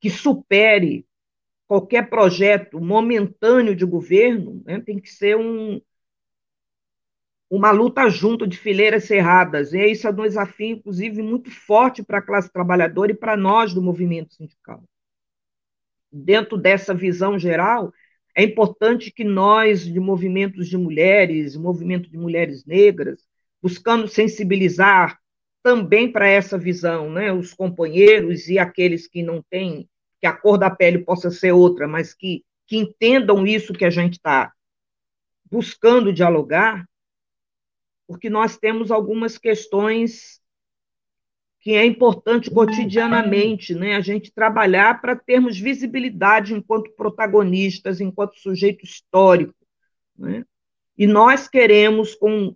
que 0.00 0.10
supere 0.10 1.06
qualquer 1.68 2.08
projeto 2.08 2.80
momentâneo 2.80 3.74
de 3.74 3.84
governo, 3.84 4.62
né, 4.64 4.80
tem 4.80 4.98
que 4.98 5.10
ser 5.10 5.36
um, 5.36 5.80
uma 7.50 7.72
luta 7.72 8.08
junto 8.08 8.46
de 8.46 8.56
fileiras 8.56 9.04
cerradas. 9.04 9.74
E 9.74 9.84
isso 9.90 10.06
é 10.06 10.10
um 10.10 10.14
desafio, 10.14 10.76
inclusive, 10.76 11.20
muito 11.20 11.50
forte 11.50 12.00
para 12.00 12.18
a 12.18 12.22
classe 12.22 12.50
trabalhadora 12.52 13.10
e 13.10 13.16
para 13.16 13.36
nós 13.36 13.74
do 13.74 13.82
movimento 13.82 14.32
sindical. 14.32 14.84
Dentro 16.12 16.56
dessa 16.56 16.94
visão 16.94 17.36
geral, 17.36 17.92
é 18.36 18.44
importante 18.44 19.10
que 19.10 19.24
nós, 19.24 19.84
de 19.84 19.98
movimentos 19.98 20.68
de 20.68 20.76
mulheres, 20.76 21.56
movimento 21.56 22.08
de 22.08 22.16
mulheres 22.16 22.64
negras, 22.64 23.20
buscando 23.60 24.06
sensibilizar 24.06 25.18
também 25.62 26.10
para 26.10 26.28
essa 26.28 26.56
visão, 26.56 27.10
né, 27.10 27.32
os 27.32 27.52
companheiros 27.52 28.48
e 28.48 28.58
aqueles 28.58 29.06
que 29.06 29.22
não 29.22 29.42
têm, 29.50 29.88
que 30.20 30.26
a 30.26 30.32
cor 30.32 30.56
da 30.56 30.70
pele 30.70 30.98
possa 30.98 31.30
ser 31.30 31.52
outra, 31.52 31.86
mas 31.86 32.14
que, 32.14 32.44
que 32.66 32.76
entendam 32.76 33.46
isso 33.46 33.72
que 33.72 33.84
a 33.84 33.90
gente 33.90 34.14
está 34.14 34.52
buscando 35.50 36.12
dialogar, 36.12 36.88
porque 38.10 38.28
nós 38.28 38.58
temos 38.58 38.90
algumas 38.90 39.38
questões 39.38 40.40
que 41.60 41.74
é 41.74 41.86
importante 41.86 42.50
cotidianamente, 42.50 43.72
né, 43.72 43.94
a 43.94 44.00
gente 44.00 44.32
trabalhar 44.32 45.00
para 45.00 45.14
termos 45.14 45.56
visibilidade 45.56 46.52
enquanto 46.52 46.90
protagonistas, 46.96 48.00
enquanto 48.00 48.40
sujeito 48.40 48.84
histórico, 48.84 49.54
né? 50.18 50.44
E 50.98 51.06
nós 51.06 51.46
queremos 51.46 52.16
com 52.16 52.52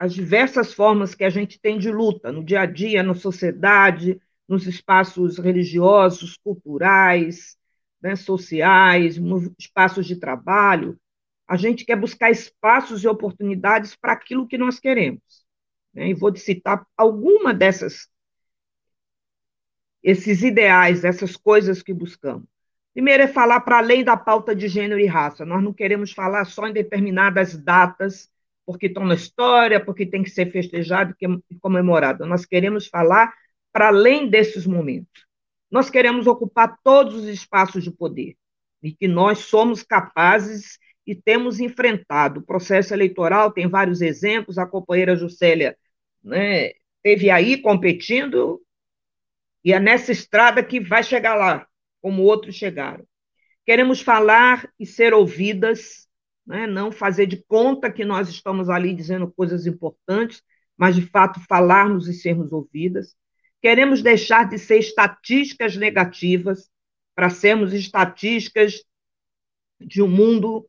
as 0.00 0.12
diversas 0.12 0.74
formas 0.74 1.14
que 1.14 1.22
a 1.22 1.30
gente 1.30 1.60
tem 1.60 1.78
de 1.78 1.92
luta 1.92 2.32
no 2.32 2.42
dia 2.42 2.62
a 2.62 2.66
dia, 2.66 3.04
na 3.04 3.14
sociedade, 3.14 4.20
nos 4.48 4.66
espaços 4.66 5.38
religiosos, 5.38 6.36
culturais, 6.38 7.56
né, 8.02 8.16
sociais, 8.16 9.16
nos 9.16 9.48
espaços 9.56 10.06
de 10.06 10.16
trabalho, 10.16 10.98
a 11.48 11.56
gente 11.56 11.84
quer 11.84 11.96
buscar 11.96 12.30
espaços 12.30 13.02
e 13.02 13.08
oportunidades 13.08 13.96
para 13.96 14.12
aquilo 14.12 14.46
que 14.46 14.58
nós 14.58 14.78
queremos. 14.78 15.22
Né? 15.94 16.10
E 16.10 16.14
vou 16.14 16.34
citar 16.36 16.86
alguma 16.96 17.54
dessas 17.54 18.08
esses 20.02 20.42
ideais, 20.42 21.04
essas 21.04 21.36
coisas 21.36 21.82
que 21.82 21.92
buscamos. 21.92 22.46
Primeiro 22.92 23.22
é 23.24 23.28
falar 23.28 23.60
para 23.60 23.78
além 23.78 24.04
da 24.04 24.16
pauta 24.16 24.54
de 24.54 24.68
gênero 24.68 25.00
e 25.00 25.06
raça. 25.06 25.44
Nós 25.44 25.62
não 25.62 25.72
queremos 25.72 26.12
falar 26.12 26.44
só 26.44 26.66
em 26.66 26.72
determinadas 26.72 27.56
datas, 27.56 28.30
porque 28.64 28.86
estão 28.86 29.04
na 29.04 29.14
história, 29.14 29.84
porque 29.84 30.06
tem 30.06 30.22
que 30.22 30.30
ser 30.30 30.52
festejado 30.52 31.14
e 31.50 31.58
comemorado. 31.60 32.26
Nós 32.26 32.44
queremos 32.44 32.86
falar 32.86 33.32
para 33.72 33.88
além 33.88 34.28
desses 34.28 34.66
momentos. 34.66 35.26
Nós 35.70 35.90
queremos 35.90 36.26
ocupar 36.26 36.78
todos 36.82 37.14
os 37.14 37.26
espaços 37.26 37.82
de 37.82 37.90
poder 37.90 38.36
e 38.82 38.92
que 38.92 39.08
nós 39.08 39.40
somos 39.40 39.82
capazes 39.82 40.78
e 41.08 41.14
temos 41.14 41.58
enfrentado. 41.58 42.40
O 42.40 42.42
processo 42.42 42.92
eleitoral 42.92 43.50
tem 43.50 43.66
vários 43.66 44.02
exemplos, 44.02 44.58
a 44.58 44.66
companheira 44.66 45.16
Juscelia 45.16 45.74
né, 46.22 46.72
teve 47.02 47.30
aí 47.30 47.56
competindo, 47.62 48.60
e 49.64 49.72
é 49.72 49.80
nessa 49.80 50.12
estrada 50.12 50.62
que 50.62 50.78
vai 50.78 51.02
chegar 51.02 51.34
lá, 51.34 51.66
como 52.02 52.24
outros 52.24 52.56
chegaram. 52.56 53.06
Queremos 53.64 54.02
falar 54.02 54.70
e 54.78 54.84
ser 54.84 55.14
ouvidas, 55.14 56.06
né, 56.46 56.66
não 56.66 56.92
fazer 56.92 57.24
de 57.24 57.42
conta 57.48 57.90
que 57.90 58.04
nós 58.04 58.28
estamos 58.28 58.68
ali 58.68 58.94
dizendo 58.94 59.32
coisas 59.32 59.66
importantes, 59.66 60.42
mas 60.76 60.94
de 60.94 61.06
fato 61.06 61.40
falarmos 61.48 62.06
e 62.06 62.12
sermos 62.12 62.52
ouvidas. 62.52 63.16
Queremos 63.62 64.02
deixar 64.02 64.46
de 64.46 64.58
ser 64.58 64.76
estatísticas 64.76 65.74
negativas 65.74 66.68
para 67.14 67.30
sermos 67.30 67.72
estatísticas 67.72 68.84
de 69.80 70.02
um 70.02 70.08
mundo 70.08 70.68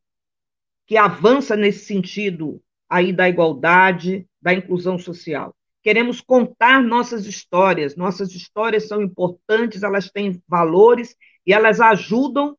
que 0.89 0.97
avança 0.97 1.55
nesse 1.55 1.85
sentido 1.85 2.59
aí 2.89 3.13
da 3.13 3.29
igualdade, 3.29 4.27
da 4.41 4.51
inclusão 4.51 4.97
social. 4.97 5.55
Queremos 5.83 6.19
contar 6.19 6.81
nossas 6.81 7.27
histórias. 7.27 7.95
Nossas 7.95 8.33
histórias 8.33 8.87
são 8.87 8.99
importantes, 8.99 9.83
elas 9.83 10.09
têm 10.09 10.41
valores 10.47 11.15
e 11.45 11.53
elas 11.53 11.79
ajudam 11.79 12.57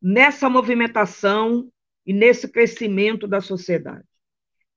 nessa 0.00 0.48
movimentação 0.48 1.70
e 2.06 2.14
nesse 2.14 2.48
crescimento 2.48 3.28
da 3.28 3.42
sociedade. 3.42 4.08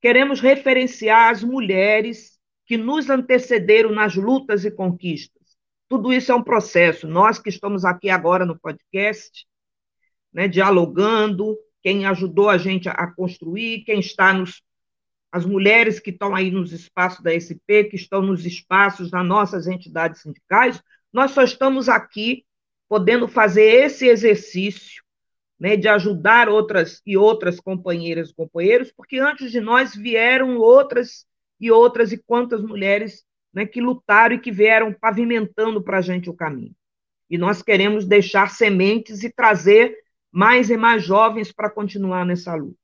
Queremos 0.01 0.41
referenciar 0.41 1.31
as 1.31 1.41
mulheres 1.41 2.37
que 2.65 2.75
nos 2.75 3.09
antecederam 3.09 3.91
nas 3.91 4.13
lutas 4.13 4.65
e 4.65 4.71
conquistas. 4.71 5.55
Tudo 5.87 6.11
isso 6.11 6.33
é 6.33 6.35
um 6.35 6.43
processo. 6.43 7.07
Nós 7.07 7.39
que 7.39 7.47
estamos 7.47 7.85
aqui 7.85 8.09
agora 8.09 8.45
no 8.45 8.59
podcast, 8.59 9.47
né, 10.33 10.49
dialogando, 10.49 11.57
quem 11.85 12.07
ajudou 12.07 12.49
a 12.49 12.57
gente 12.57 12.89
a 12.89 13.05
construir, 13.05 13.83
quem 13.85 13.99
está 13.99 14.33
nos. 14.33 14.63
As 15.31 15.45
mulheres 15.45 15.99
que 15.99 16.09
estão 16.09 16.33
aí 16.33 16.49
nos 16.49 16.71
espaços 16.71 17.21
da 17.21 17.31
SP, 17.37 17.85
que 17.91 17.95
estão 17.95 18.23
nos 18.23 18.43
espaços 18.43 19.11
das 19.11 19.23
nossas 19.23 19.67
entidades 19.67 20.23
sindicais, 20.23 20.81
nós 21.13 21.29
só 21.29 21.43
estamos 21.43 21.87
aqui 21.87 22.43
podendo 22.89 23.27
fazer 23.27 23.85
esse 23.85 24.07
exercício 24.07 25.03
né, 25.59 25.77
de 25.77 25.87
ajudar 25.87 26.49
outras 26.49 27.03
e 27.05 27.15
outras 27.15 27.59
companheiras 27.59 28.31
e 28.31 28.33
companheiros, 28.35 28.91
porque 28.91 29.19
antes 29.19 29.51
de 29.51 29.61
nós 29.61 29.93
vieram 29.95 30.57
outras 30.57 31.27
e 31.59 31.69
outras 31.69 32.11
e 32.11 32.17
quantas 32.17 32.63
mulheres 32.63 33.23
né, 33.53 33.63
que 33.63 33.79
lutaram 33.79 34.37
e 34.37 34.39
que 34.39 34.51
vieram 34.51 34.91
pavimentando 34.91 35.83
para 35.83 35.99
a 35.99 36.01
gente 36.01 36.31
o 36.31 36.33
caminho. 36.33 36.73
E 37.29 37.37
nós 37.37 37.61
queremos 37.61 38.07
deixar 38.07 38.49
sementes 38.49 39.23
e 39.23 39.31
trazer 39.31 39.95
mais 40.35 40.69
e 40.69 40.75
mais 40.75 41.01
jovens 41.01 41.53
para 41.53 41.69
continuar 41.69 42.25
nessa 42.25 42.53
luta. 42.53 42.77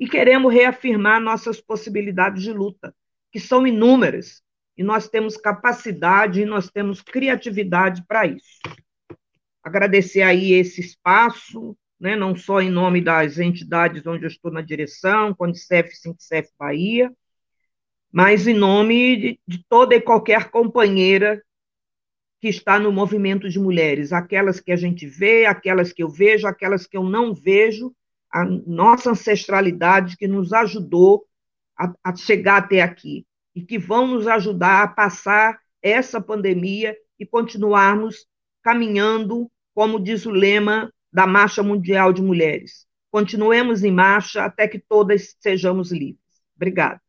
E 0.00 0.08
queremos 0.08 0.50
reafirmar 0.50 1.20
nossas 1.20 1.60
possibilidades 1.60 2.42
de 2.42 2.50
luta, 2.50 2.94
que 3.30 3.38
são 3.38 3.66
inúmeras, 3.66 4.42
e 4.74 4.82
nós 4.82 5.06
temos 5.06 5.36
capacidade 5.36 6.40
e 6.40 6.46
nós 6.46 6.70
temos 6.70 7.02
criatividade 7.02 8.02
para 8.08 8.26
isso. 8.26 8.58
Agradecer 9.62 10.22
aí 10.22 10.52
esse 10.52 10.80
espaço, 10.80 11.76
né, 12.00 12.16
não 12.16 12.34
só 12.34 12.62
em 12.62 12.70
nome 12.70 13.02
das 13.02 13.38
entidades 13.38 14.06
onde 14.06 14.24
eu 14.24 14.28
estou 14.28 14.50
na 14.50 14.62
direção, 14.62 15.34
Condicef, 15.34 15.94
Sintcef 15.94 16.48
Bahia, 16.58 17.12
mas 18.10 18.46
em 18.46 18.54
nome 18.54 19.16
de, 19.16 19.40
de 19.46 19.62
toda 19.68 19.94
e 19.94 20.00
qualquer 20.00 20.48
companheira 20.50 21.42
que 22.44 22.50
está 22.50 22.78
no 22.78 22.92
movimento 22.92 23.48
de 23.48 23.58
mulheres, 23.58 24.12
aquelas 24.12 24.60
que 24.60 24.70
a 24.70 24.76
gente 24.76 25.06
vê, 25.06 25.46
aquelas 25.46 25.94
que 25.94 26.02
eu 26.02 26.10
vejo, 26.10 26.46
aquelas 26.46 26.86
que 26.86 26.94
eu 26.94 27.02
não 27.02 27.32
vejo, 27.32 27.90
a 28.30 28.44
nossa 28.44 29.12
ancestralidade 29.12 30.14
que 30.18 30.28
nos 30.28 30.52
ajudou 30.52 31.24
a, 31.74 31.90
a 32.04 32.14
chegar 32.14 32.58
até 32.58 32.82
aqui 32.82 33.24
e 33.54 33.62
que 33.62 33.78
vão 33.78 34.06
nos 34.06 34.28
ajudar 34.28 34.82
a 34.82 34.88
passar 34.88 35.58
essa 35.80 36.20
pandemia 36.20 36.94
e 37.18 37.24
continuarmos 37.24 38.26
caminhando, 38.62 39.50
como 39.74 39.98
diz 39.98 40.26
o 40.26 40.30
lema 40.30 40.92
da 41.10 41.26
Marcha 41.26 41.62
Mundial 41.62 42.12
de 42.12 42.20
Mulheres. 42.20 42.84
Continuemos 43.10 43.82
em 43.82 43.90
marcha 43.90 44.44
até 44.44 44.68
que 44.68 44.78
todas 44.78 45.34
sejamos 45.40 45.90
livres. 45.90 46.20
Obrigada. 46.54 47.00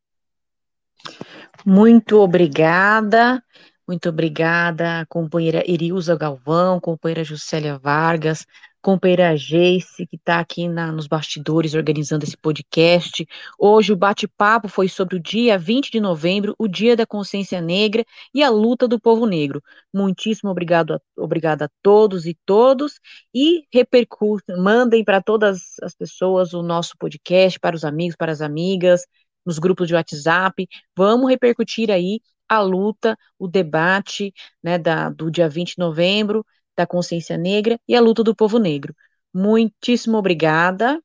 Muito 1.65 2.21
obrigada. 2.21 3.43
Muito 3.87 4.09
obrigada, 4.09 5.05
companheira 5.07 5.63
Erilza 5.69 6.15
Galvão, 6.15 6.79
companheira 6.79 7.23
Juscelia 7.23 7.77
Vargas, 7.77 8.43
companheira 8.81 9.35
Jace, 9.37 10.07
que 10.07 10.15
está 10.15 10.39
aqui 10.39 10.67
na, 10.67 10.91
nos 10.91 11.05
bastidores 11.05 11.75
organizando 11.75 12.23
esse 12.23 12.35
podcast. 12.35 13.27
Hoje 13.59 13.93
o 13.93 13.95
bate-papo 13.95 14.67
foi 14.67 14.87
sobre 14.87 15.17
o 15.17 15.19
dia 15.19 15.55
20 15.59 15.91
de 15.91 15.99
novembro, 15.99 16.55
o 16.57 16.67
Dia 16.67 16.95
da 16.95 17.05
Consciência 17.05 17.61
Negra 17.61 18.03
e 18.33 18.41
a 18.41 18.49
luta 18.49 18.87
do 18.87 18.99
povo 18.99 19.27
negro. 19.27 19.61
Muitíssimo 19.93 20.49
obrigado 20.49 20.95
a, 20.95 20.99
obrigada 21.15 21.65
a 21.65 21.69
todos 21.83 22.25
e 22.25 22.35
todos 22.43 22.99
e 23.33 23.65
repercutam, 23.71 24.57
mandem 24.63 25.03
para 25.03 25.21
todas 25.21 25.75
as 25.83 25.93
pessoas 25.95 26.53
o 26.55 26.63
nosso 26.63 26.97
podcast, 26.97 27.59
para 27.59 27.75
os 27.75 27.83
amigos, 27.83 28.15
para 28.15 28.31
as 28.31 28.41
amigas, 28.41 29.03
nos 29.45 29.59
grupos 29.59 29.87
de 29.87 29.93
WhatsApp. 29.93 30.67
Vamos 30.97 31.29
repercutir 31.29 31.91
aí 31.91 32.19
a 32.47 32.61
luta, 32.61 33.17
o 33.37 33.47
debate 33.47 34.33
né, 34.63 34.77
da, 34.77 35.09
do 35.09 35.29
dia 35.31 35.49
20 35.49 35.75
de 35.75 35.79
novembro 35.79 36.45
da 36.75 36.85
consciência 36.85 37.37
negra 37.37 37.79
e 37.87 37.95
a 37.95 38.01
luta 38.01 38.23
do 38.23 38.35
povo 38.35 38.59
negro. 38.59 38.93
Muitíssimo 39.33 40.17
obrigada 40.17 41.01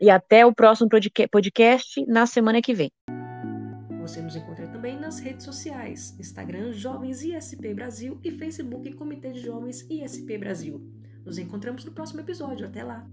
e 0.00 0.10
até 0.10 0.44
o 0.44 0.54
próximo 0.54 0.88
podcast 1.30 2.04
na 2.06 2.26
semana 2.26 2.60
que 2.60 2.74
vem. 2.74 2.90
Você 4.00 4.20
nos 4.22 4.34
encontra 4.34 4.66
também 4.68 4.98
nas 4.98 5.18
redes 5.18 5.44
sociais: 5.44 6.16
Instagram 6.18 6.72
Jovens 6.72 7.22
ISP 7.22 7.74
Brasil 7.74 8.20
e 8.24 8.30
Facebook 8.30 8.92
Comitê 8.94 9.32
de 9.32 9.40
Jovens 9.40 9.86
ISP 9.88 10.38
Brasil. 10.38 10.80
Nos 11.24 11.38
encontramos 11.38 11.84
no 11.84 11.92
próximo 11.92 12.20
episódio. 12.20 12.66
Até 12.66 12.82
lá! 12.82 13.06